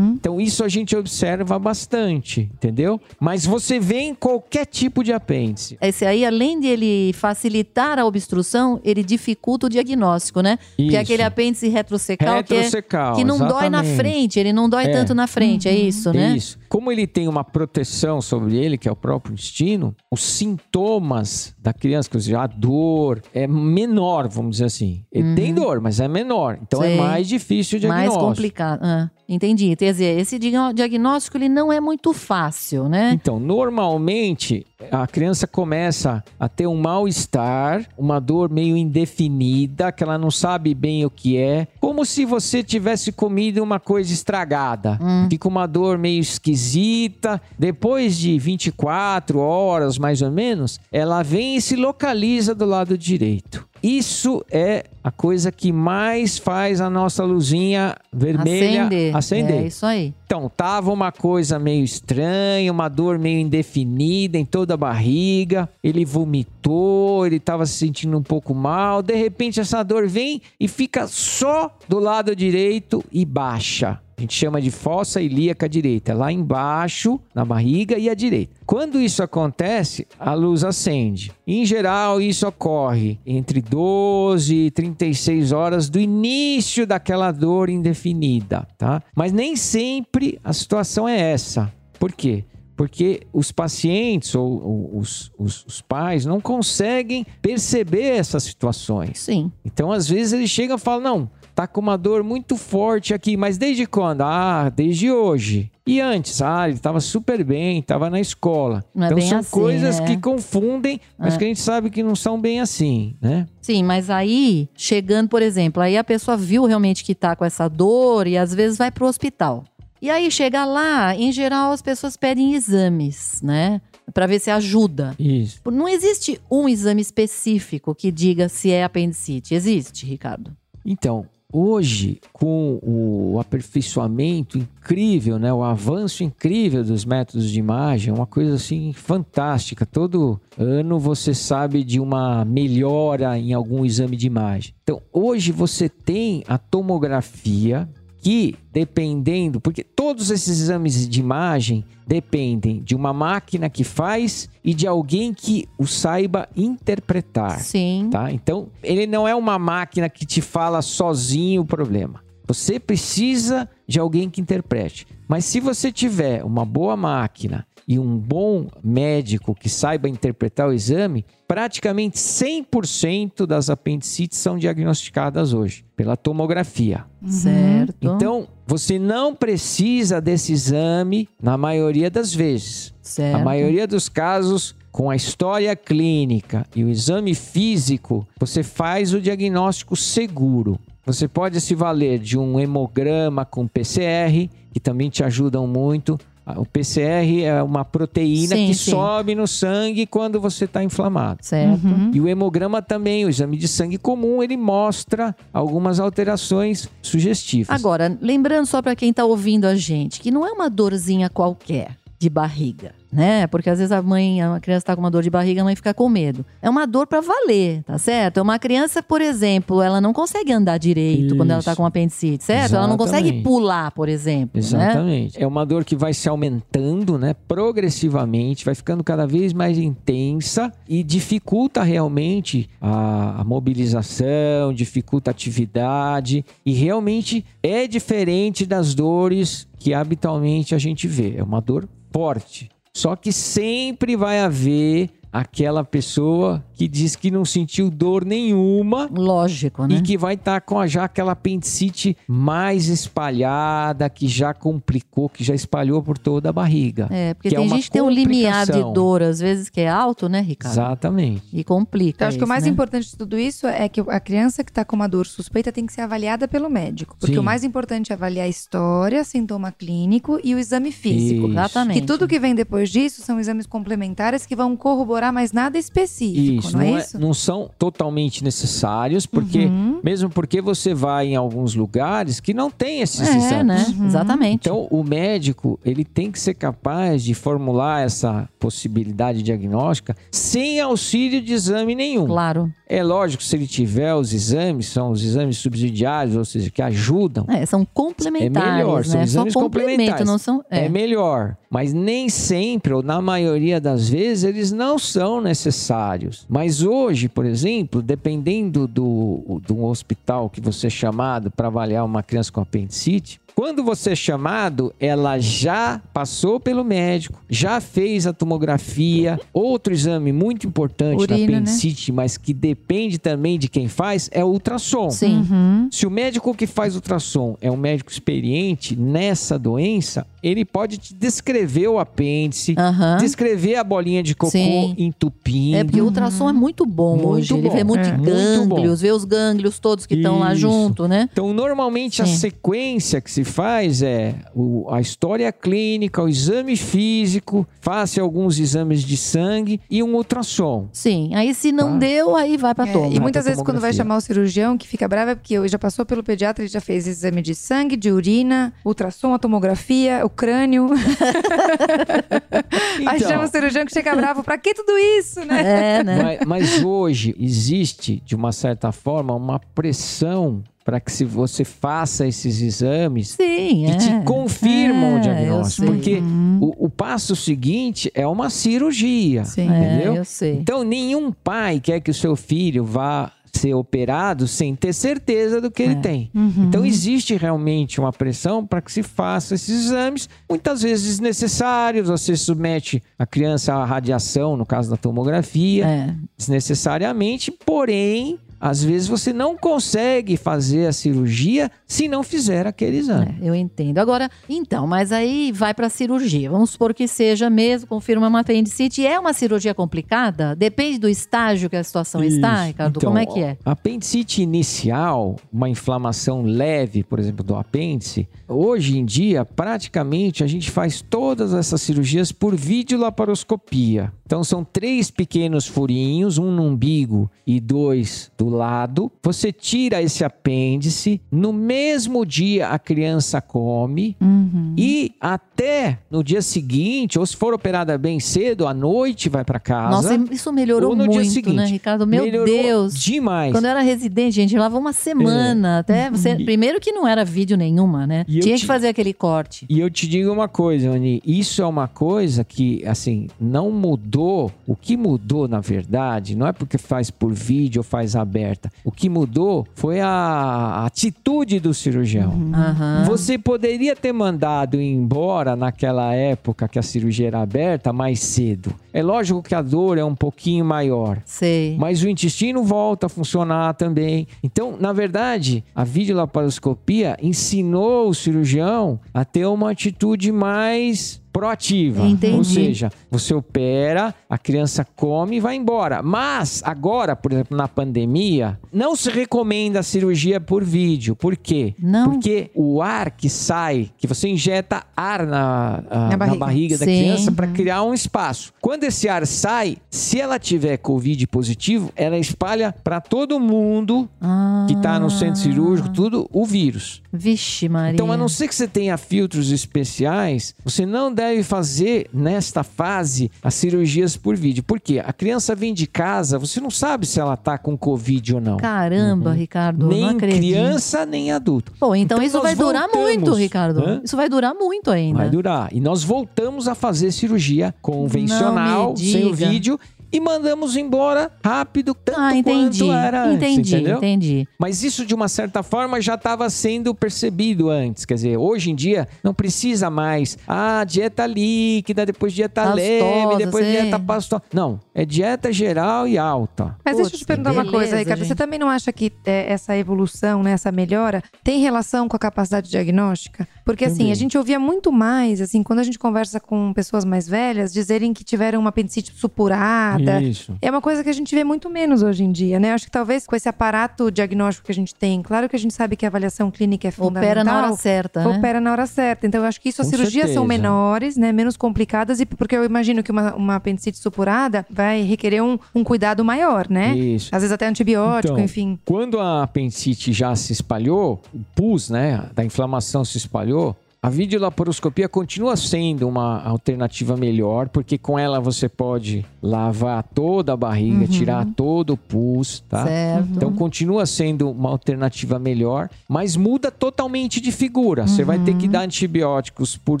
Então, 0.14 0.38
isso 0.38 0.62
a 0.62 0.68
gente 0.68 0.94
observa 0.94 1.58
bastante, 1.58 2.42
entendeu? 2.52 3.00
Mas 3.18 3.46
você 3.46 3.80
vê 3.80 4.00
em 4.00 4.14
qualquer 4.14 4.66
tipo 4.66 5.02
de 5.02 5.14
apêndice. 5.14 5.78
Esse 5.80 6.04
aí, 6.04 6.22
além 6.22 6.60
de 6.60 6.66
ele 6.66 7.14
facilitar 7.14 7.98
a 7.98 8.04
obstrução, 8.04 8.78
ele 8.84 9.02
dificulta 9.02 9.64
o 9.66 9.70
diagnóstico, 9.70 10.42
né? 10.42 10.58
Que 10.76 10.82
é 10.82 10.86
Isso. 10.88 10.96
aquele 10.98 11.22
apêndice 11.22 11.68
retrocecal, 11.68 12.36
Retrocecal, 12.36 13.14
que, 13.14 13.20
é, 13.20 13.24
que 13.24 13.26
não 13.26 13.38
dói 13.38 13.70
na 13.70 13.78
exatamente. 13.82 13.96
frente, 13.96 14.38
ele 14.38 14.52
não 14.52 14.68
dói 14.68 14.84
É. 14.84 14.92
tanto 14.92 15.14
na 15.14 15.26
frente, 15.26 15.68
é 15.68 15.74
isso, 15.74 16.12
né? 16.12 16.36
Isso. 16.36 16.58
Como 16.68 16.90
ele 16.92 17.06
tem 17.06 17.28
uma 17.28 17.44
proteção 17.44 18.20
sobre 18.20 18.56
ele, 18.56 18.76
que 18.78 18.88
é 18.88 18.92
o 18.92 18.96
próprio 18.96 19.32
intestino, 19.32 19.94
os 20.10 20.22
sintomas 20.22 21.54
da 21.58 21.72
criança, 21.72 22.08
dizer, 22.18 22.36
a 22.36 22.46
dor 22.46 23.22
é 23.32 23.46
menor, 23.46 24.28
vamos 24.28 24.52
dizer 24.52 24.66
assim. 24.66 25.04
Ele 25.12 25.34
tem 25.34 25.54
dor, 25.54 25.80
mas 25.80 26.00
é 26.00 26.08
menor. 26.08 26.58
Então 26.62 26.82
é 26.82 26.90
Uhum. 26.90 26.96
Mais 26.98 27.28
difícil 27.28 27.78
o 27.78 27.82
Mais 27.88 28.00
diagnóstico. 28.02 28.24
complicado. 28.26 28.80
Ah, 28.82 29.10
entendi. 29.28 29.74
Quer 29.76 29.92
dizer, 29.92 30.18
esse 30.18 30.38
diagnóstico 30.38 31.36
ele 31.36 31.48
não 31.48 31.72
é 31.72 31.80
muito 31.80 32.12
fácil, 32.12 32.88
né? 32.88 33.12
Então, 33.12 33.38
normalmente, 33.38 34.66
a 34.90 35.06
criança 35.06 35.46
começa 35.46 36.22
a 36.38 36.48
ter 36.48 36.66
um 36.66 36.76
mal-estar, 36.76 37.86
uma 37.96 38.20
dor 38.20 38.50
meio 38.50 38.76
indefinida, 38.76 39.90
que 39.90 40.04
ela 40.04 40.18
não 40.18 40.30
sabe 40.30 40.74
bem 40.74 41.04
o 41.04 41.10
que 41.10 41.36
é, 41.36 41.66
como 41.80 42.04
se 42.04 42.24
você 42.24 42.62
tivesse 42.62 43.12
comido 43.12 43.62
uma 43.62 43.80
coisa 43.80 44.12
estragada. 44.12 44.98
Fica 45.30 45.48
uma 45.48 45.66
dor 45.66 45.98
meio 45.98 46.20
esquisita. 46.20 47.40
Depois 47.58 48.16
de 48.16 48.38
24 48.38 49.38
horas, 49.38 49.98
mais 49.98 50.22
ou 50.22 50.30
menos, 50.30 50.78
ela 50.92 51.22
vem 51.22 51.56
e 51.56 51.60
se 51.60 51.76
localiza 51.76 52.54
do 52.54 52.64
lado 52.64 52.96
direito. 52.98 53.66
Isso 53.86 54.44
é 54.50 54.86
a 55.04 55.12
coisa 55.12 55.52
que 55.52 55.70
mais 55.70 56.38
faz 56.38 56.80
a 56.80 56.90
nossa 56.90 57.22
luzinha 57.22 57.94
vermelha 58.12 58.86
Acender. 58.86 59.16
acender. 59.16 59.62
É 59.62 59.66
isso 59.68 59.86
aí. 59.86 60.12
Então, 60.26 60.50
tava 60.56 60.92
uma 60.92 61.12
coisa 61.12 61.56
meio 61.56 61.84
estranha, 61.84 62.72
uma 62.72 62.88
dor 62.88 63.16
meio 63.16 63.38
indefinida 63.38 64.36
em 64.36 64.44
toda 64.44 64.74
a 64.74 64.76
barriga. 64.76 65.68
Ele 65.84 66.04
vomitou, 66.04 67.24
ele 67.24 67.38
tava 67.38 67.64
se 67.64 67.74
sentindo 67.74 68.18
um 68.18 68.24
pouco 68.24 68.52
mal. 68.52 69.02
De 69.02 69.14
repente, 69.14 69.60
essa 69.60 69.84
dor 69.84 70.08
vem 70.08 70.42
e 70.58 70.66
fica 70.66 71.06
só 71.06 71.72
do 71.88 72.00
lado 72.00 72.34
direito 72.34 73.04
e 73.12 73.24
baixa. 73.24 74.00
A 74.16 74.20
gente 74.22 74.32
chama 74.34 74.62
de 74.62 74.70
fossa 74.70 75.20
ilíaca 75.20 75.68
direita, 75.68 76.14
lá 76.14 76.32
embaixo, 76.32 77.20
na 77.34 77.44
barriga 77.44 77.98
e 77.98 78.08
à 78.08 78.14
direita. 78.14 78.54
Quando 78.64 78.98
isso 79.00 79.22
acontece, 79.22 80.06
a 80.18 80.32
luz 80.32 80.64
acende. 80.64 81.32
Em 81.46 81.66
geral, 81.66 82.18
isso 82.20 82.48
ocorre 82.48 83.18
entre 83.26 83.60
12 83.60 84.54
e 84.54 84.70
36 84.70 85.52
horas 85.52 85.90
do 85.90 86.00
início 86.00 86.86
daquela 86.86 87.30
dor 87.30 87.68
indefinida, 87.68 88.66
tá? 88.78 89.02
Mas 89.14 89.32
nem 89.32 89.54
sempre 89.54 90.38
a 90.42 90.52
situação 90.52 91.06
é 91.06 91.18
essa. 91.32 91.70
Por 91.98 92.10
quê? 92.12 92.44
Porque 92.74 93.22
os 93.32 93.50
pacientes 93.50 94.34
ou, 94.34 94.62
ou 94.92 94.98
os, 94.98 95.32
os- 95.38 95.64
os 95.66 95.80
pais 95.80 96.26
não 96.26 96.42
conseguem 96.42 97.24
perceber 97.40 98.02
essas 98.18 98.42
situações. 98.42 99.18
Sim. 99.18 99.50
Então, 99.64 99.90
às 99.90 100.06
vezes, 100.06 100.34
eles 100.34 100.50
chegam 100.50 100.76
e 100.76 100.78
falam: 100.78 101.00
não, 101.02 101.30
tá 101.56 101.66
com 101.66 101.80
uma 101.80 101.96
dor 101.96 102.22
muito 102.22 102.54
forte 102.54 103.14
aqui, 103.14 103.34
mas 103.34 103.56
desde 103.56 103.86
quando? 103.86 104.20
Ah, 104.20 104.68
desde 104.68 105.10
hoje. 105.10 105.70
E 105.86 106.02
antes, 106.02 106.42
ah, 106.42 106.68
ele 106.68 106.76
estava 106.76 107.00
super 107.00 107.42
bem, 107.42 107.78
estava 107.78 108.10
na 108.10 108.20
escola. 108.20 108.84
Não 108.94 109.06
é 109.06 109.10
então 109.10 109.20
são 109.22 109.38
assim, 109.38 109.50
coisas 109.50 109.98
né? 109.98 110.06
que 110.06 110.16
confundem, 110.18 111.00
mas 111.18 111.34
É. 111.34 111.38
que 111.38 111.44
a 111.44 111.46
gente 111.46 111.60
sabe 111.60 111.88
que 111.88 112.02
não 112.02 112.14
são 112.14 112.38
bem 112.38 112.60
assim, 112.60 113.16
né? 113.22 113.46
Sim, 113.62 113.82
mas 113.82 114.10
aí, 114.10 114.68
chegando, 114.76 115.30
por 115.30 115.40
exemplo, 115.40 115.82
aí 115.82 115.96
a 115.96 116.04
pessoa 116.04 116.36
viu 116.36 116.66
realmente 116.66 117.02
que 117.02 117.14
tá 117.14 117.34
com 117.34 117.44
essa 117.44 117.68
dor 117.68 118.26
e 118.26 118.36
às 118.36 118.52
vezes 118.54 118.76
vai 118.76 118.90
pro 118.90 119.06
hospital. 119.06 119.64
E 120.02 120.10
aí 120.10 120.30
chega 120.30 120.66
lá, 120.66 121.16
em 121.16 121.32
geral 121.32 121.72
as 121.72 121.80
pessoas 121.80 122.18
pedem 122.18 122.52
exames, 122.54 123.40
né? 123.42 123.80
Pra 124.12 124.26
ver 124.26 124.40
se 124.40 124.50
ajuda. 124.50 125.14
Isso. 125.18 125.58
Não 125.72 125.88
existe 125.88 126.38
um 126.50 126.68
exame 126.68 127.00
específico 127.00 127.94
que 127.94 128.12
diga 128.12 128.46
se 128.50 128.70
é 128.70 128.84
apendicite. 128.84 129.54
Existe, 129.54 130.04
Ricardo? 130.04 130.54
Então, 130.84 131.24
hoje, 131.56 132.20
com 132.34 132.78
o 132.82 133.40
aperfeiçoamento 133.40 134.58
incrível, 134.58 135.38
né, 135.38 135.50
o 135.50 135.62
avanço 135.62 136.22
incrível 136.22 136.84
dos 136.84 137.06
métodos 137.06 137.50
de 137.50 137.58
imagem, 137.58 138.10
é 138.10 138.14
uma 138.14 138.26
coisa 138.26 138.54
assim 138.54 138.92
fantástica. 138.92 139.86
Todo 139.86 140.38
ano 140.58 140.98
você 140.98 141.32
sabe 141.32 141.82
de 141.82 141.98
uma 141.98 142.44
melhora 142.44 143.38
em 143.38 143.54
algum 143.54 143.86
exame 143.86 144.16
de 144.16 144.26
imagem. 144.26 144.74
Então, 144.82 145.00
hoje 145.10 145.50
você 145.50 145.88
tem 145.88 146.44
a 146.46 146.58
tomografia 146.58 147.88
que, 148.26 148.56
dependendo, 148.72 149.60
porque 149.60 149.84
todos 149.84 150.32
esses 150.32 150.60
exames 150.60 151.08
de 151.08 151.20
imagem 151.20 151.84
dependem 152.04 152.82
de 152.82 152.92
uma 152.92 153.12
máquina 153.12 153.70
que 153.70 153.84
faz 153.84 154.48
e 154.64 154.74
de 154.74 154.84
alguém 154.84 155.32
que 155.32 155.68
o 155.78 155.86
saiba 155.86 156.48
interpretar 156.56 157.60
Sim. 157.60 158.08
tá? 158.10 158.32
Então, 158.32 158.66
ele 158.82 159.06
não 159.06 159.28
é 159.28 159.34
uma 159.36 159.60
máquina 159.60 160.08
que 160.08 160.26
te 160.26 160.40
fala 160.40 160.82
sozinho 160.82 161.62
o 161.62 161.64
problema. 161.64 162.20
Você 162.48 162.80
precisa 162.80 163.70
de 163.86 164.00
alguém 164.00 164.28
que 164.28 164.40
interprete. 164.40 165.06
Mas 165.28 165.44
se 165.44 165.60
você 165.60 165.92
tiver 165.92 166.42
uma 166.42 166.64
boa 166.64 166.96
máquina 166.96 167.64
e 167.86 167.98
um 167.98 168.18
bom 168.18 168.66
médico 168.82 169.54
que 169.54 169.68
saiba 169.68 170.08
interpretar 170.08 170.68
o 170.68 170.72
exame, 170.72 171.24
praticamente 171.46 172.18
100% 172.18 173.46
das 173.46 173.70
apendicites 173.70 174.38
são 174.38 174.58
diagnosticadas 174.58 175.52
hoje 175.52 175.84
pela 175.94 176.16
tomografia. 176.16 177.04
Certo. 177.26 177.94
Então, 178.00 178.48
você 178.66 178.98
não 178.98 179.34
precisa 179.34 180.20
desse 180.20 180.52
exame 180.52 181.28
na 181.40 181.56
maioria 181.56 182.10
das 182.10 182.34
vezes. 182.34 182.92
certo. 183.00 183.36
A 183.36 183.44
maioria 183.44 183.86
dos 183.86 184.08
casos, 184.08 184.74
com 184.90 185.08
a 185.08 185.14
história 185.14 185.74
clínica 185.76 186.66
e 186.74 186.82
o 186.82 186.88
exame 186.88 187.34
físico, 187.34 188.26
você 188.38 188.62
faz 188.62 189.14
o 189.14 189.20
diagnóstico 189.20 189.94
seguro. 189.94 190.78
Você 191.06 191.28
pode 191.28 191.60
se 191.60 191.72
valer 191.72 192.18
de 192.18 192.36
um 192.36 192.58
hemograma 192.58 193.44
com 193.44 193.68
PCR, 193.68 194.50
que 194.72 194.80
também 194.80 195.08
te 195.08 195.22
ajudam 195.22 195.64
muito. 195.64 196.18
Ah, 196.46 196.60
O 196.60 196.64
PCR 196.64 197.42
é 197.42 197.60
uma 197.60 197.84
proteína 197.84 198.54
Sim, 198.54 198.68
que 198.68 198.74
sim. 198.74 198.92
sobe 198.92 199.34
no 199.34 199.48
sangue 199.48 200.06
quando 200.06 200.40
você 200.40 200.64
está 200.64 200.84
inflamado. 200.84 201.40
Certo. 201.42 201.84
Uhum. 201.84 202.12
E 202.14 202.20
o 202.20 202.28
hemograma 202.28 202.80
também, 202.80 203.24
o 203.24 203.28
exame 203.28 203.56
de 203.56 203.66
sangue 203.66 203.98
comum, 203.98 204.40
ele 204.40 204.56
mostra 204.56 205.34
algumas 205.52 205.98
alterações 205.98 206.88
sugestivas. 207.02 207.74
Agora, 207.74 208.16
lembrando 208.20 208.66
só 208.66 208.80
pra 208.80 208.94
quem 208.94 209.12
tá 209.12 209.24
ouvindo 209.24 209.64
a 209.64 209.74
gente, 209.74 210.20
que 210.20 210.30
não 210.30 210.46
é 210.46 210.52
uma 210.52 210.70
dorzinha 210.70 211.28
qualquer 211.28 211.96
de 212.18 212.30
barriga, 212.30 212.94
né? 213.16 213.46
Porque 213.46 213.70
às 213.70 213.78
vezes 213.78 213.90
a 213.90 214.02
mãe, 214.02 214.42
a 214.42 214.60
criança 214.60 214.84
tá 214.86 214.94
com 214.94 215.00
uma 215.00 215.10
dor 215.10 215.22
de 215.22 215.30
barriga, 215.30 215.62
a 215.62 215.64
mãe 215.64 215.74
fica 215.74 215.94
com 215.94 216.06
medo. 216.08 216.44
É 216.60 216.68
uma 216.68 216.86
dor 216.86 217.06
pra 217.06 217.22
valer, 217.22 217.82
tá 217.82 217.96
certo? 217.96 218.38
É 218.38 218.42
uma 218.42 218.58
criança, 218.58 219.02
por 219.02 219.22
exemplo, 219.22 219.80
ela 219.80 220.00
não 220.00 220.12
consegue 220.12 220.52
andar 220.52 220.76
direito 220.76 221.34
quando 221.34 221.50
ela 221.50 221.62
tá 221.62 221.72
Isso. 221.72 221.78
com 221.78 221.86
apendicite, 221.86 222.44
certo? 222.44 222.74
Ela 222.76 222.86
não 222.86 222.98
consegue 222.98 223.28
Exatamente. 223.28 223.42
pular, 223.42 223.90
por 223.92 224.08
exemplo, 224.08 224.50
né? 224.54 224.58
Exatamente. 224.58 225.42
É 225.42 225.46
uma 225.46 225.64
dor 225.64 225.84
que 225.84 225.96
vai 225.96 226.12
se 226.12 226.28
aumentando, 226.28 227.16
né? 227.18 227.34
Progressivamente, 227.48 228.64
vai 228.64 228.74
ficando 228.74 229.02
cada 229.02 229.26
vez 229.26 229.54
mais 229.54 229.78
intensa 229.78 230.70
e 230.86 231.02
dificulta 231.02 231.82
realmente 231.82 232.68
a, 232.80 233.40
a 233.40 233.44
mobilização, 233.44 234.74
dificulta 234.74 235.30
a 235.30 235.32
atividade 235.32 236.44
e 236.64 236.72
realmente 236.72 237.44
é 237.62 237.86
diferente 237.86 238.66
das 238.66 238.94
dores 238.94 239.66
que 239.78 239.94
habitualmente 239.94 240.74
a 240.74 240.78
gente 240.78 241.08
vê. 241.08 241.34
É 241.36 241.42
uma 241.42 241.60
dor 241.60 241.88
forte. 242.12 242.68
Só 242.96 243.14
que 243.14 243.30
sempre 243.30 244.16
vai 244.16 244.38
haver 244.38 245.10
aquela 245.40 245.84
pessoa 245.84 246.64
que 246.74 246.86
diz 246.88 247.16
que 247.16 247.30
não 247.30 247.44
sentiu 247.44 247.90
dor 247.90 248.24
nenhuma 248.24 249.08
Lógico, 249.12 249.86
né? 249.86 249.96
e 249.96 250.02
que 250.02 250.16
vai 250.16 250.34
estar 250.34 250.60
com 250.60 250.78
a- 250.78 250.86
já 250.86 251.04
aquela 251.04 251.32
apendicite 251.32 252.16
mais 252.28 252.88
espalhada, 252.88 254.08
que 254.08 254.28
já 254.28 254.52
complicou, 254.54 255.28
que 255.28 255.42
já 255.44 255.54
espalhou 255.54 256.02
por 256.02 256.18
toda 256.18 256.50
a 256.50 256.52
barriga. 256.52 257.08
É, 257.10 257.34
porque 257.34 257.48
que 257.50 257.54
é 257.54 257.58
tem 257.58 257.66
uma 257.66 257.76
gente 257.76 257.84
que 257.86 257.90
tem 257.90 258.02
um 258.02 258.10
limiar 258.10 258.66
de 258.66 258.82
dor, 258.92 259.22
às 259.22 259.40
vezes, 259.40 259.68
que 259.68 259.80
é 259.80 259.88
alto, 259.88 260.28
né, 260.28 260.40
Ricardo? 260.40 260.74
Exatamente. 260.74 261.42
E 261.52 261.64
complica. 261.64 262.16
Então, 262.16 262.28
acho 262.28 262.36
que 262.38 262.42
o 262.42 262.44
isso, 262.44 262.48
mais 262.48 262.64
né? 262.64 262.70
importante 262.70 263.10
de 263.10 263.16
tudo 263.16 263.38
isso 263.38 263.66
é 263.66 263.88
que 263.88 264.00
a 264.00 264.20
criança 264.20 264.62
que 264.64 264.70
está 264.70 264.84
com 264.84 264.96
uma 264.96 265.08
dor 265.08 265.26
suspeita 265.26 265.70
tem 265.72 265.86
que 265.86 265.92
ser 265.92 266.02
avaliada 266.02 266.46
pelo 266.48 266.68
médico. 266.70 267.16
Porque 267.18 267.34
Sim. 267.34 267.40
o 267.40 267.42
mais 267.42 267.64
importante 267.64 268.12
é 268.12 268.14
avaliar 268.14 268.46
a 268.46 268.48
história, 268.48 269.22
sintoma 269.24 269.72
clínico 269.72 270.38
e 270.44 270.54
o 270.54 270.58
exame 270.58 270.92
físico. 270.92 271.42
Isso. 271.46 271.52
Exatamente. 271.52 272.00
Que 272.00 272.06
tudo 272.06 272.28
que 272.28 272.38
vem 272.38 272.54
depois 272.54 272.90
disso 272.90 273.22
são 273.22 273.38
exames 273.40 273.66
complementares 273.66 274.46
que 274.46 274.54
vão 274.56 274.76
corroborar, 274.76 275.25
mas 275.32 275.52
nada 275.52 275.78
específico, 275.78 276.66
Isso, 276.66 276.72
não, 276.76 276.82
é 276.82 276.90
é- 276.92 276.98
isso? 276.98 277.18
não 277.18 277.34
são 277.34 277.70
totalmente 277.78 278.42
necessários, 278.42 279.26
porque 279.26 279.66
Uhum. 279.66 280.00
mesmo 280.02 280.28
porque 280.30 280.60
você 280.60 280.94
vai 280.94 281.28
em 281.28 281.36
alguns 281.36 281.74
lugares 281.74 282.40
que 282.40 282.52
não 282.54 282.70
tem 282.70 283.00
esses 283.00 283.20
É, 283.28 283.36
exames. 283.36 283.66
né? 283.66 283.86
Uhum. 283.98 284.06
Exatamente. 284.06 284.54
Então, 284.68 284.86
o 284.90 285.02
médico, 285.04 285.78
ele 285.84 286.04
tem 286.04 286.30
que 286.30 286.38
ser 286.38 286.54
capaz 286.54 287.22
de 287.22 287.34
formular 287.34 288.04
essa 288.04 288.48
possibilidade 288.58 289.42
diagnóstica 289.42 290.16
sem 290.30 290.80
auxílio 290.80 291.40
de 291.40 291.52
exame 291.52 291.94
nenhum. 291.94 292.26
Claro. 292.26 292.72
É 292.88 293.02
lógico, 293.02 293.42
se 293.42 293.56
ele 293.56 293.66
tiver 293.66 294.14
os 294.14 294.32
exames, 294.32 294.86
são 294.86 295.10
os 295.10 295.22
exames 295.24 295.58
subsidiários, 295.58 296.36
ou 296.36 296.44
seja, 296.44 296.70
que 296.70 296.80
ajudam, 296.80 297.44
É, 297.48 297.66
são 297.66 297.84
complementares, 297.84 298.68
É 298.68 298.76
melhor, 298.76 299.04
são 299.04 299.18
né? 299.18 299.24
exames 299.24 299.52
Só 299.52 299.60
complemento, 299.60 299.90
complementares. 299.98 300.26
não 300.26 300.38
são... 300.38 300.64
é. 300.70 300.84
É. 300.84 300.88
melhor. 300.88 301.56
Mas 301.68 301.92
nem 301.92 302.28
sempre, 302.28 302.92
ou 302.92 303.02
na 303.02 303.20
maioria 303.20 303.80
das 303.80 304.08
vezes, 304.08 304.44
eles 304.44 304.70
não 304.70 304.98
são 305.08 305.40
necessários. 305.40 306.46
Mas 306.48 306.82
hoje, 306.82 307.28
por 307.28 307.44
exemplo, 307.44 308.02
dependendo 308.02 308.86
do, 308.86 309.60
do 309.66 309.84
hospital 309.84 310.50
que 310.50 310.60
você 310.60 310.86
é 310.86 310.90
chamado 310.90 311.50
para 311.50 311.68
avaliar 311.68 312.04
uma 312.04 312.22
criança 312.22 312.52
com 312.52 312.60
apendicite, 312.60 313.40
quando 313.56 313.82
você 313.82 314.10
é 314.10 314.14
chamado, 314.14 314.92
ela 315.00 315.38
já 315.38 316.02
passou 316.12 316.60
pelo 316.60 316.84
médico, 316.84 317.40
já 317.48 317.80
fez 317.80 318.26
a 318.26 318.32
tomografia. 318.34 319.40
Outro 319.50 319.94
exame 319.94 320.30
muito 320.30 320.66
importante 320.66 321.22
Urina, 321.22 321.38
na 321.38 321.46
né? 321.46 321.56
apendicite, 321.60 322.12
mas 322.12 322.36
que 322.36 322.52
depende 322.52 323.18
também 323.18 323.58
de 323.58 323.66
quem 323.70 323.88
faz, 323.88 324.28
é 324.30 324.44
o 324.44 324.48
ultrassom. 324.48 325.08
Sim. 325.08 325.38
Uhum. 325.50 325.88
Se 325.90 326.06
o 326.06 326.10
médico 326.10 326.54
que 326.54 326.66
faz 326.66 326.94
ultrassom 326.96 327.56
é 327.62 327.70
um 327.70 327.78
médico 327.78 328.10
experiente 328.12 328.94
nessa 328.94 329.58
doença, 329.58 330.26
ele 330.42 330.62
pode 330.62 330.98
te 330.98 331.14
descrever 331.14 331.88
o 331.88 331.98
apêndice, 331.98 332.74
Aham. 332.76 333.16
descrever 333.16 333.76
a 333.76 333.82
bolinha 333.82 334.22
de 334.22 334.34
cocô 334.34 334.52
Sim. 334.52 334.94
entupindo. 334.98 335.78
É 335.78 335.84
porque 335.84 336.02
o 336.02 336.04
ultrassom 336.04 336.50
é 336.50 336.52
muito 336.52 336.84
bom 336.84 337.16
Muito 337.16 337.28
hoje. 337.28 337.54
Ele 337.54 337.68
bom. 337.70 337.74
vê 337.74 337.84
muito 337.84 338.06
É. 338.06 338.12
Muito 338.12 338.30
gânglios, 338.30 339.00
vê 339.00 339.10
os 339.12 339.24
gânglios 339.24 339.78
todos 339.78 340.04
que 340.04 340.14
estão 340.14 340.40
lá 340.40 340.54
junto, 340.54 341.08
né? 341.08 341.28
Então, 341.32 341.54
normalmente, 341.54 342.20
a 342.20 342.26
Sim. 342.26 342.36
sequência 342.36 343.20
que 343.20 343.30
se 343.30 343.45
faz 343.46 344.02
é 344.02 344.34
o- 344.54 344.86
a 344.90 345.00
história 345.00 345.50
clínica, 345.52 346.22
o 346.22 346.28
exame 346.28 346.76
físico, 346.76 347.66
faça 347.80 348.20
alguns 348.20 348.58
exames 348.58 349.02
de 349.02 349.16
sangue 349.16 349.80
e 349.90 350.02
um 350.02 350.14
ultrassom. 350.14 350.88
Sim. 350.92 351.34
Aí 351.34 351.54
se 351.54 351.72
não 351.72 351.92
Tá. 351.92 351.98
deu, 351.98 352.36
aí 352.36 352.56
vai 352.56 352.74
pra 352.74 352.86
É, 352.88 352.92
toma. 352.92 353.14
e 353.14 353.20
muitas 353.20 353.44
vezes 353.44 353.62
quando 353.62 353.80
vai 353.80 353.92
chamar 353.92 354.16
o 354.16 354.20
cirurgião, 354.20 354.76
que 354.76 354.86
fica 354.86 355.06
bravo 355.08 355.30
é 355.30 355.34
porque 355.34 355.54
eu 355.54 355.66
já 355.68 355.78
passou 355.78 356.04
pelo 356.04 356.22
pediatra 356.22 356.64
e 356.64 356.68
já 356.68 356.80
fez 356.80 357.06
exame 357.06 357.42
de 357.42 357.54
sangue, 357.54 357.96
de 357.96 358.10
urina, 358.10 358.72
ultrassom, 358.84 359.34
a 359.34 359.38
tomografia, 359.38 360.24
o 360.24 360.30
crânio. 360.30 360.88
Aí 363.06 363.16
Então, 363.16 363.28
chama 363.30 363.44
o 363.44 363.48
cirurgião 363.48 363.84
que 363.84 363.92
chega 363.92 364.14
bravo, 364.14 364.42
pra 364.42 364.58
que 364.58 364.74
tudo 364.74 364.92
isso, 364.98 365.44
né? 365.44 365.98
É, 365.98 366.04
né? 366.04 366.22
Mas, 366.22 366.38
mas 366.46 366.84
hoje 366.84 367.34
existe, 367.38 368.22
de 368.24 368.34
uma 368.34 368.52
certa 368.52 368.92
forma, 368.92 369.34
uma 369.34 369.58
pressão 369.58 370.62
para 370.86 371.00
que 371.00 371.10
se 371.12 371.24
você 371.24 371.64
faça 371.64 372.26
esses 372.28 372.62
exames 372.62 373.30
Sim, 373.30 373.84
que 373.84 373.90
é. 373.90 373.96
te 373.96 374.24
confirmam 374.24 375.16
É, 375.16 375.18
o 375.18 375.20
diagnóstico. 375.20 375.86
Porque 375.88 376.14
Uhum. 376.18 376.58
o, 376.62 376.86
o 376.86 376.88
passo 376.88 377.34
seguinte 377.34 378.08
é 378.14 378.24
uma 378.26 378.48
cirurgia. 378.48 379.44
Sim. 379.44 379.68
É, 379.68 379.94
entendeu? 379.94 380.14
eu 380.14 380.24
sei. 380.24 380.54
Então, 380.54 380.84
nenhum 380.84 381.32
pai 381.32 381.80
quer 381.80 381.98
que 382.00 382.10
o 382.10 382.14
seu 382.14 382.36
filho 382.36 382.84
vá 382.84 383.32
ser 383.52 383.72
operado 383.74 384.46
sem 384.46 384.76
ter 384.76 384.92
certeza 384.92 385.60
do 385.62 385.70
que 385.70 385.82
ele 385.82 385.94
É. 385.94 386.00
tem. 386.00 386.30
Uhum. 386.34 386.66
Então, 386.68 386.84
existe 386.84 387.34
realmente 387.36 387.98
uma 387.98 388.12
pressão 388.12 388.64
para 388.66 388.82
que 388.82 388.92
se 388.92 389.02
faça 389.02 389.54
esses 389.54 389.86
exames, 389.86 390.28
muitas 390.48 390.82
vezes 390.82 391.06
desnecessários. 391.08 392.08
Você 392.08 392.36
submete 392.36 393.02
a 393.18 393.24
criança 393.26 393.74
à 393.74 393.84
radiação, 393.84 394.56
no 394.58 394.66
caso 394.66 394.88
da 394.90 394.96
tomografia, 394.98 395.86
É. 395.86 396.14
desnecessariamente, 396.38 397.50
porém, 397.50 398.38
às 398.60 398.82
vezes 398.82 399.08
você 399.08 399.32
não 399.32 399.56
consegue 399.56 400.36
fazer 400.36 400.86
a 400.86 400.92
cirurgia 400.92 401.70
se 401.86 402.08
não 402.08 402.22
fizer 402.22 402.66
aquele 402.66 402.98
exame. 402.98 403.36
É, 403.40 403.48
eu 403.48 403.54
entendo. 403.54 403.98
Agora, 403.98 404.30
então, 404.48 404.86
mas 404.86 405.12
aí 405.12 405.52
vai 405.52 405.74
para 405.74 405.88
cirurgia. 405.88 406.50
Vamos 406.50 406.70
supor 406.70 406.94
que 406.94 407.06
seja 407.06 407.48
mesmo, 407.50 407.86
confirma 407.86 408.28
uma 408.28 408.40
apendicite. 408.40 409.06
É 409.06 409.18
uma 409.18 409.32
cirurgia 409.32 409.74
complicada? 409.74 410.54
Depende 410.54 410.98
do 410.98 411.08
estágio 411.08 411.68
que 411.68 411.76
a 411.76 411.84
situação 411.84 412.22
está, 412.22 412.60
Isso. 412.60 412.66
Ricardo? 412.68 412.96
Então, 412.96 413.10
Como 413.10 413.18
é 413.18 413.26
que 413.26 413.40
é? 413.40 413.56
A 413.64 413.72
apendicite 413.72 414.42
inicial, 414.42 415.36
uma 415.52 415.68
inflamação 415.68 416.42
leve, 416.42 417.04
por 417.04 417.18
exemplo, 417.18 417.44
do 417.44 417.54
apêndice, 417.54 418.28
hoje 418.48 418.98
em 418.98 419.04
dia, 419.04 419.44
praticamente 419.44 420.42
a 420.42 420.46
gente 420.46 420.70
faz 420.70 421.02
todas 421.02 421.52
essas 421.52 421.82
cirurgias 421.82 422.32
por 422.32 422.56
videolaparoscopia. 422.56 424.12
Então 424.24 424.42
são 424.42 424.64
três 424.64 425.10
pequenos 425.10 425.66
furinhos, 425.66 426.36
um 426.38 426.50
no 426.50 426.64
umbigo 426.64 427.30
e 427.46 427.60
dois 427.60 428.30
do 428.36 428.45
lado. 428.48 429.10
Você 429.22 429.52
tira 429.52 430.02
esse 430.02 430.24
apêndice, 430.24 431.20
no 431.30 431.52
mesmo 431.52 432.24
dia 432.24 432.68
a 432.68 432.78
criança 432.78 433.40
come 433.40 434.16
Uhum. 434.20 434.74
e 434.76 435.12
até 435.20 435.98
no 436.10 436.22
dia 436.22 436.40
seguinte, 436.42 437.18
ou 437.18 437.26
se 437.26 437.36
for 437.36 437.52
operada 437.54 437.96
bem 437.98 438.20
cedo, 438.20 438.66
à 438.66 438.74
noite 438.74 439.28
vai 439.28 439.44
para 439.44 439.58
casa. 439.60 439.90
Nossa, 439.90 440.14
isso 440.32 440.52
melhorou 440.52 440.90
ou 440.90 440.96
no 440.96 441.04
dia 441.08 441.20
muito, 441.20 441.30
seguinte. 441.32 441.56
né, 441.56 441.66
Ricardo? 441.66 442.06
Meu 442.06 442.24
Melhorou 442.24 442.46
Deus. 442.46 442.94
demais. 442.98 443.52
Quando 443.52 443.64
eu 443.64 443.70
era 443.70 443.80
residente, 443.80 444.34
gente, 444.34 444.54
levava 444.54 444.78
uma 444.78 444.92
semana 444.92 445.78
até. 445.80 446.10
Você, 446.10 446.30
E- 446.34 446.44
primeiro 446.44 446.80
que 446.80 446.92
não 446.92 447.06
era 447.06 447.24
vídeo 447.24 447.56
nenhuma, 447.56 448.06
né? 448.06 448.24
Tinha 448.24 448.40
te- 448.56 448.60
que 448.60 448.66
fazer 448.66 448.88
aquele 448.88 449.12
corte. 449.12 449.66
E 449.68 449.80
eu 449.80 449.90
te 449.90 450.06
digo 450.08 450.30
uma 450.32 450.48
coisa, 450.48 450.90
Ani, 450.90 451.22
isso 451.26 451.62
é 451.62 451.66
uma 451.66 451.88
coisa 451.88 452.44
que, 452.44 452.84
assim, 452.86 453.28
não 453.40 453.70
mudou. 453.70 454.52
O 454.66 454.74
que 454.76 454.96
mudou, 454.96 455.48
na 455.48 455.60
verdade, 455.60 456.36
não 456.36 456.46
é 456.46 456.52
porque 456.52 456.78
faz 456.78 457.10
por 457.10 457.32
vídeo 457.32 457.80
ou 457.80 457.84
faz 457.84 458.14
aberta. 458.36 458.70
O 458.84 458.92
que 458.92 459.08
mudou 459.08 459.66
foi 459.74 460.00
a, 460.00 460.84
atitude 460.84 461.58
do 461.58 461.72
cirurgião. 461.72 462.32
Aham. 462.52 463.04
Você 463.06 463.38
poderia 463.38 463.96
ter 463.96 464.12
mandado 464.12 464.80
embora 464.80 465.56
naquela 465.56 466.12
época 466.14 466.68
que 466.68 466.78
a 466.78 466.82
cirurgia 466.82 467.28
era 467.28 467.40
aberta 467.40 467.92
mais 467.92 468.20
cedo. 468.20 468.74
É 468.92 469.02
lógico 469.02 469.42
que 469.42 469.54
a 469.54 469.62
dor 469.62 469.98
é 469.98 470.04
um 470.04 470.14
pouquinho 470.14 470.64
maior. 470.64 471.20
Sei. 471.24 471.76
Mas 471.78 472.02
o 472.02 472.08
intestino 472.08 472.62
volta 472.62 473.06
a 473.06 473.08
funcionar 473.08 473.74
também. 473.74 474.26
Então, 474.42 474.76
na 474.78 474.92
verdade, 474.92 475.64
a 475.74 475.84
videolaparoscopia 475.84 477.16
ensinou 477.22 478.08
o 478.08 478.14
cirurgião 478.14 479.00
a 479.12 479.24
ter 479.24 479.46
uma 479.46 479.70
atitude 479.70 480.30
mais 480.32 481.20
proativa. 481.36 482.06
Entendi. 482.06 482.36
Ou 482.36 482.44
seja, 482.44 482.90
você 483.10 483.34
opera, 483.34 484.14
a 484.28 484.38
criança 484.38 484.86
come 484.96 485.36
e 485.36 485.40
vai 485.40 485.54
embora. 485.56 486.02
Mas 486.02 486.62
agora, 486.64 487.14
por 487.14 487.32
exemplo, 487.32 487.56
na 487.56 487.68
pandemia, 487.68 488.58
não 488.72 488.96
se 488.96 489.10
recomenda 489.10 489.80
a 489.80 489.82
cirurgia 489.82 490.40
por 490.40 490.64
vídeo. 490.64 491.14
Por 491.14 491.36
quê? 491.36 491.74
Não. 491.78 492.10
Porque 492.12 492.50
o 492.54 492.80
ar 492.80 493.10
que 493.10 493.28
sai, 493.28 493.90
que 493.98 494.06
você 494.06 494.28
injeta 494.28 494.82
ar 494.96 495.26
na, 495.26 495.82
a- 495.90 495.98
Na 495.98 496.08
na 496.08 496.16
barriga. 496.16 496.38
barriga, 496.38 496.78
da 496.78 496.84
Sim. 496.86 496.98
criança 497.02 497.32
para 497.32 497.46
criar 497.48 497.82
um 497.82 497.92
espaço. 497.92 498.52
Quando 498.60 498.84
esse 498.84 499.08
ar 499.08 499.26
sai, 499.26 499.76
se 499.90 500.18
ela 500.20 500.38
tiver 500.38 500.76
Covid 500.78 501.26
positivo, 501.26 501.92
ela 501.94 502.16
espalha 502.18 502.74
para 502.82 503.00
todo 503.00 503.38
mundo 503.38 504.08
Ah, 504.20 504.64
que 504.68 504.74
está 504.74 504.98
no 504.98 505.10
centro 505.10 505.40
cirúrgico, 505.40 505.88
tudo, 505.90 506.28
o 506.32 506.44
vírus. 506.46 507.02
Vixe, 507.12 507.68
Maria. 507.68 507.92
Então, 507.94 508.10
a 508.12 508.16
não 508.16 508.28
ser 508.28 508.46
que 508.48 508.54
você 508.54 508.66
tenha 508.68 508.96
filtros 508.96 509.50
especiais, 509.50 510.54
você 510.64 510.84
não 510.84 511.12
deve 511.12 511.25
fazer 511.42 512.08
nesta 512.12 512.62
fase 512.62 513.30
as 513.42 513.54
cirurgias 513.54 514.16
por 514.16 514.36
vídeo. 514.36 514.62
Por 514.62 514.80
quê? 514.80 515.02
A 515.04 515.12
criança 515.12 515.54
vem 515.54 515.72
de 515.74 515.86
casa, 515.86 516.38
você 516.38 516.60
não 516.60 516.70
sabe 516.70 517.06
se 517.06 517.20
ela 517.20 517.36
tá 517.36 517.56
com 517.58 517.76
Covid 517.76 518.34
ou 518.34 518.40
não. 518.40 518.56
Caramba, 518.56 519.32
Ricardo, 519.32 519.82
não 519.86 519.88
nem 519.88 520.08
acredito. 520.08 520.38
criança, 520.38 521.04
nem 521.06 521.32
adulto. 521.32 521.72
Pô, 521.78 521.94
então, 521.94 522.16
Então 522.16 522.22
isso 522.26 522.40
vai 522.40 522.54
durar 522.54 522.82
voltamos. 522.88 523.06
muito, 523.16 523.34
Ricardo. 523.34 523.80
Hã? 523.80 524.00
Isso 524.04 524.16
vai 524.16 524.28
durar 524.28 524.54
muito 524.54 524.90
ainda. 524.90 525.18
Vai 525.18 525.30
durar. 525.30 525.68
E 525.72 525.80
nós 525.80 526.02
voltamos 526.02 526.66
a 526.68 526.74
fazer 526.74 527.12
cirurgia 527.12 527.74
convencional, 527.82 528.90
Não 528.90 528.96
sem 528.96 529.26
o 529.26 529.34
vídeo, 529.34 529.78
e 530.16 530.20
mandamos 530.20 530.76
embora 530.76 531.30
rápido, 531.44 531.94
tanto 531.94 532.18
Ah, 532.18 532.34
entendi. 532.34 532.78
quanto 532.80 532.92
era 532.92 533.24
antes, 533.24 533.36
entendi, 533.36 533.74
entendeu? 533.74 533.96
entendi. 533.98 534.48
Mas 534.58 534.82
isso, 534.82 535.04
de 535.04 535.14
uma 535.14 535.28
certa 535.28 535.62
forma, 535.62 536.00
já 536.00 536.14
estava 536.14 536.48
sendo 536.48 536.94
percebido 536.94 537.68
antes. 537.68 538.04
Quer 538.06 538.14
dizer, 538.14 538.36
hoje 538.38 538.70
em 538.70 538.74
dia, 538.74 539.06
não 539.22 539.34
precisa 539.34 539.90
mais. 539.90 540.38
Ah, 540.48 540.84
dieta 540.84 541.26
líquida, 541.26 542.06
depois 542.06 542.32
dieta 542.32 542.62
Pastosa, 542.62 542.74
leve, 542.82 543.36
depois 543.44 543.64
sei. 543.66 543.80
dieta 543.82 543.98
pastosa. 543.98 544.42
Não, 544.52 544.80
é 544.94 545.04
dieta 545.04 545.52
geral 545.52 546.08
e 546.08 546.16
alta. 546.16 546.74
Mas 546.84 546.96
deixa 546.96 547.14
eu 547.14 547.18
te 547.18 547.24
perguntar 547.26 547.52
uma 547.52 547.62
beleza, 547.62 547.76
coisa, 547.78 547.96
Ricardo. 547.98 548.20
Você 548.20 548.28
gente. 548.28 548.38
também 548.38 548.58
não 548.58 548.68
acha 548.70 548.90
que 548.92 549.12
é, 549.26 549.52
essa 549.52 549.76
evolução, 549.76 550.42
né, 550.42 550.52
essa 550.52 550.72
melhora, 550.72 551.22
tem 551.44 551.60
relação 551.60 552.08
com 552.08 552.16
a 552.16 552.18
capacidade 552.18 552.70
diagnóstica? 552.70 553.46
Porque 553.64 553.84
assim, 553.84 554.10
a 554.12 554.14
gente 554.14 554.38
ouvia 554.38 554.58
muito 554.60 554.90
mais, 554.92 555.40
assim, 555.40 555.62
quando 555.62 555.80
a 555.80 555.82
gente 555.82 555.98
conversa 555.98 556.38
com 556.40 556.72
pessoas 556.72 557.04
mais 557.04 557.28
velhas, 557.28 557.72
dizerem 557.72 558.14
que 558.14 558.24
tiveram 558.24 558.60
uma 558.60 558.70
apendicite 558.70 559.12
supurada. 559.14 560.05
Isso. 560.20 560.56
É 560.60 560.70
uma 560.70 560.80
coisa 560.80 561.02
que 561.02 561.10
a 561.10 561.12
gente 561.12 561.34
vê 561.34 561.44
muito 561.44 561.68
menos 561.70 562.02
hoje 562.02 562.24
em 562.24 562.32
dia, 562.32 562.58
né? 562.58 562.72
Acho 562.72 562.86
que 562.86 562.90
talvez 562.90 563.26
com 563.26 563.36
esse 563.36 563.48
aparato 563.48 564.10
diagnóstico 564.10 564.66
que 564.66 564.72
a 564.72 564.74
gente 564.74 564.94
tem, 564.94 565.22
claro 565.22 565.48
que 565.48 565.56
a 565.56 565.58
gente 565.58 565.74
sabe 565.74 565.96
que 565.96 566.04
a 566.04 566.08
avaliação 566.08 566.50
clínica 566.50 566.88
é 566.88 566.90
fundamental. 566.90 567.22
Opera 567.22 567.44
na 567.44 567.56
hora 567.58 567.76
certa, 567.76 568.24
né? 568.24 568.38
Opera 568.38 568.60
na 568.60 568.72
hora 568.72 568.86
certa. 568.86 569.26
Então, 569.26 569.40
eu 569.40 569.46
acho 569.46 569.60
que 569.60 569.68
isso, 569.68 569.82
as 569.82 569.88
cirurgias 569.88 570.30
são 570.30 570.46
certeza. 570.46 570.62
menores, 570.62 571.16
né? 571.16 571.32
Menos 571.32 571.56
complicadas, 571.56 572.20
e 572.20 572.26
porque 572.26 572.56
eu 572.56 572.64
imagino 572.64 573.02
que 573.02 573.10
uma, 573.10 573.34
uma 573.34 573.56
apendicite 573.56 573.98
supurada 573.98 574.66
vai 574.70 575.02
requerer 575.02 575.42
um, 575.42 575.58
um 575.74 575.84
cuidado 575.84 576.24
maior, 576.24 576.68
né? 576.68 576.96
Isso. 576.96 577.34
Às 577.34 577.42
vezes 577.42 577.52
até 577.52 577.66
antibiótico, 577.66 578.34
Então, 578.34 578.44
enfim. 578.44 578.78
Quando 578.84 579.18
a 579.18 579.42
apendicite 579.42 580.12
já 580.12 580.34
se 580.34 580.52
espalhou, 580.52 581.22
o 581.34 581.40
pus, 581.54 581.90
né, 581.90 582.24
da 582.34 582.44
inflamação 582.44 583.04
se 583.04 583.18
espalhou, 583.18 583.76
a 584.02 584.08
videolaparoscopia 584.10 585.08
continua 585.08 585.56
sendo 585.56 586.08
uma 586.08 586.40
alternativa 586.44 587.16
melhor, 587.16 587.68
porque 587.68 587.98
com 587.98 588.18
ela 588.18 588.38
você 588.38 588.68
pode 588.68 589.24
lavar 589.42 590.02
toda 590.02 590.52
a 590.52 590.56
barriga, 590.56 591.06
tirar 591.08 591.44
todo 591.56 591.94
o 591.94 591.96
pus, 591.96 592.60
tá? 592.68 592.80
Uhum. 592.82 592.86
Certo. 592.86 593.28
Então 593.34 593.52
continua 593.52 594.06
sendo 594.06 594.50
uma 594.50 594.70
alternativa 594.70 595.38
melhor, 595.38 595.90
mas 596.08 596.36
muda 596.36 596.70
totalmente 596.70 597.40
de 597.40 597.50
figura. 597.50 598.06
Você 598.06 598.22
vai 598.22 598.38
ter 598.38 598.54
que 598.56 598.68
dar 598.68 598.82
antibióticos 598.82 599.76
por 599.76 600.00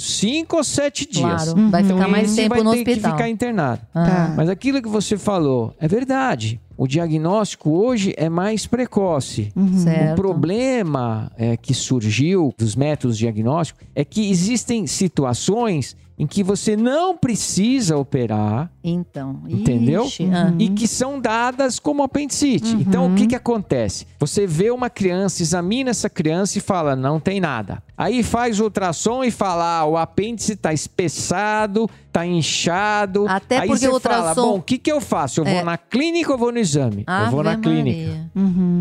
5 0.00 0.56
ou 0.56 0.62
7 0.64 1.08
dias. 1.10 1.44
Claro, 1.52 1.70
vai 1.70 1.82
Então 1.82 1.96
ficar 1.96 2.08
mais 2.08 2.28
esse 2.28 2.36
tempo 2.36 2.54
vai 2.54 2.62
no 2.62 2.70
ter 2.72 2.84
que 2.84 2.90
hospital. 2.90 3.12
ficar 3.12 3.28
internado. 3.28 3.80
Ah, 3.94 4.06
Tá. 4.06 4.34
Mas 4.36 4.48
aquilo 4.48 4.80
que 4.80 4.88
você 4.88 5.18
falou 5.18 5.74
é 5.80 5.88
verdade. 5.88 6.60
O 6.76 6.86
diagnóstico 6.86 7.70
hoje 7.70 8.14
é 8.16 8.28
mais 8.28 8.66
precoce. 8.66 9.52
Certo. 9.82 10.12
O 10.12 10.14
problema 10.16 11.32
é, 11.36 11.56
que 11.56 11.72
surgiu 11.72 12.54
dos 12.58 12.76
métodos 12.76 13.16
diagnósticos 13.16 13.86
é 13.94 14.04
que 14.04 14.30
existem 14.30 14.86
situações 14.86 15.96
em 16.18 16.26
que 16.26 16.42
você 16.42 16.76
não 16.76 17.16
precisa 17.16 17.96
operar 17.96 18.70
Então. 18.82 19.42
Entendeu? 19.48 20.04
Ixi, 20.06 20.30
ah. 20.32 20.52
e 20.58 20.68
que 20.70 20.88
são 20.88 21.20
dadas 21.20 21.78
como 21.78 22.02
apendicite. 22.02 22.74
Então, 22.74 23.12
o 23.12 23.14
que, 23.14 23.26
que 23.26 23.34
acontece? 23.34 24.06
Você 24.18 24.46
vê 24.46 24.70
uma 24.70 24.88
criança, 24.88 25.42
examina 25.42 25.90
essa 25.90 26.08
criança 26.08 26.56
e 26.56 26.60
fala, 26.60 26.96
não 26.96 27.20
tem 27.20 27.38
nada. 27.40 27.82
Aí 27.98 28.22
faz 28.22 28.60
ultrassom 28.60 29.24
e 29.24 29.30
fala, 29.30 29.80
ah, 29.80 29.84
o 29.86 29.96
apêndice 29.96 30.52
está 30.52 30.72
espessado, 30.72 31.88
está 32.06 32.26
inchado. 32.26 33.26
Até 33.28 33.58
Aí 33.58 33.68
porque 33.68 33.80
você 33.80 33.88
o 33.88 34.00
fala, 34.00 34.16
ultrassom- 34.30 34.52
bom, 34.52 34.58
o 34.58 34.62
que, 34.62 34.78
que 34.78 34.90
eu 34.90 35.00
faço? 35.00 35.40
Eu 35.40 35.44
vou 35.44 35.54
É. 35.54 35.64
na 35.64 35.76
clínica 35.76 36.32
ou 36.32 36.38
vou 36.38 36.52
no 36.52 36.58
exame? 36.58 37.04
eu 37.06 37.30
vou 37.30 37.42
na 37.42 37.52
Ave 37.52 37.62
clínica. 37.62 38.08
Maria. 38.08 38.30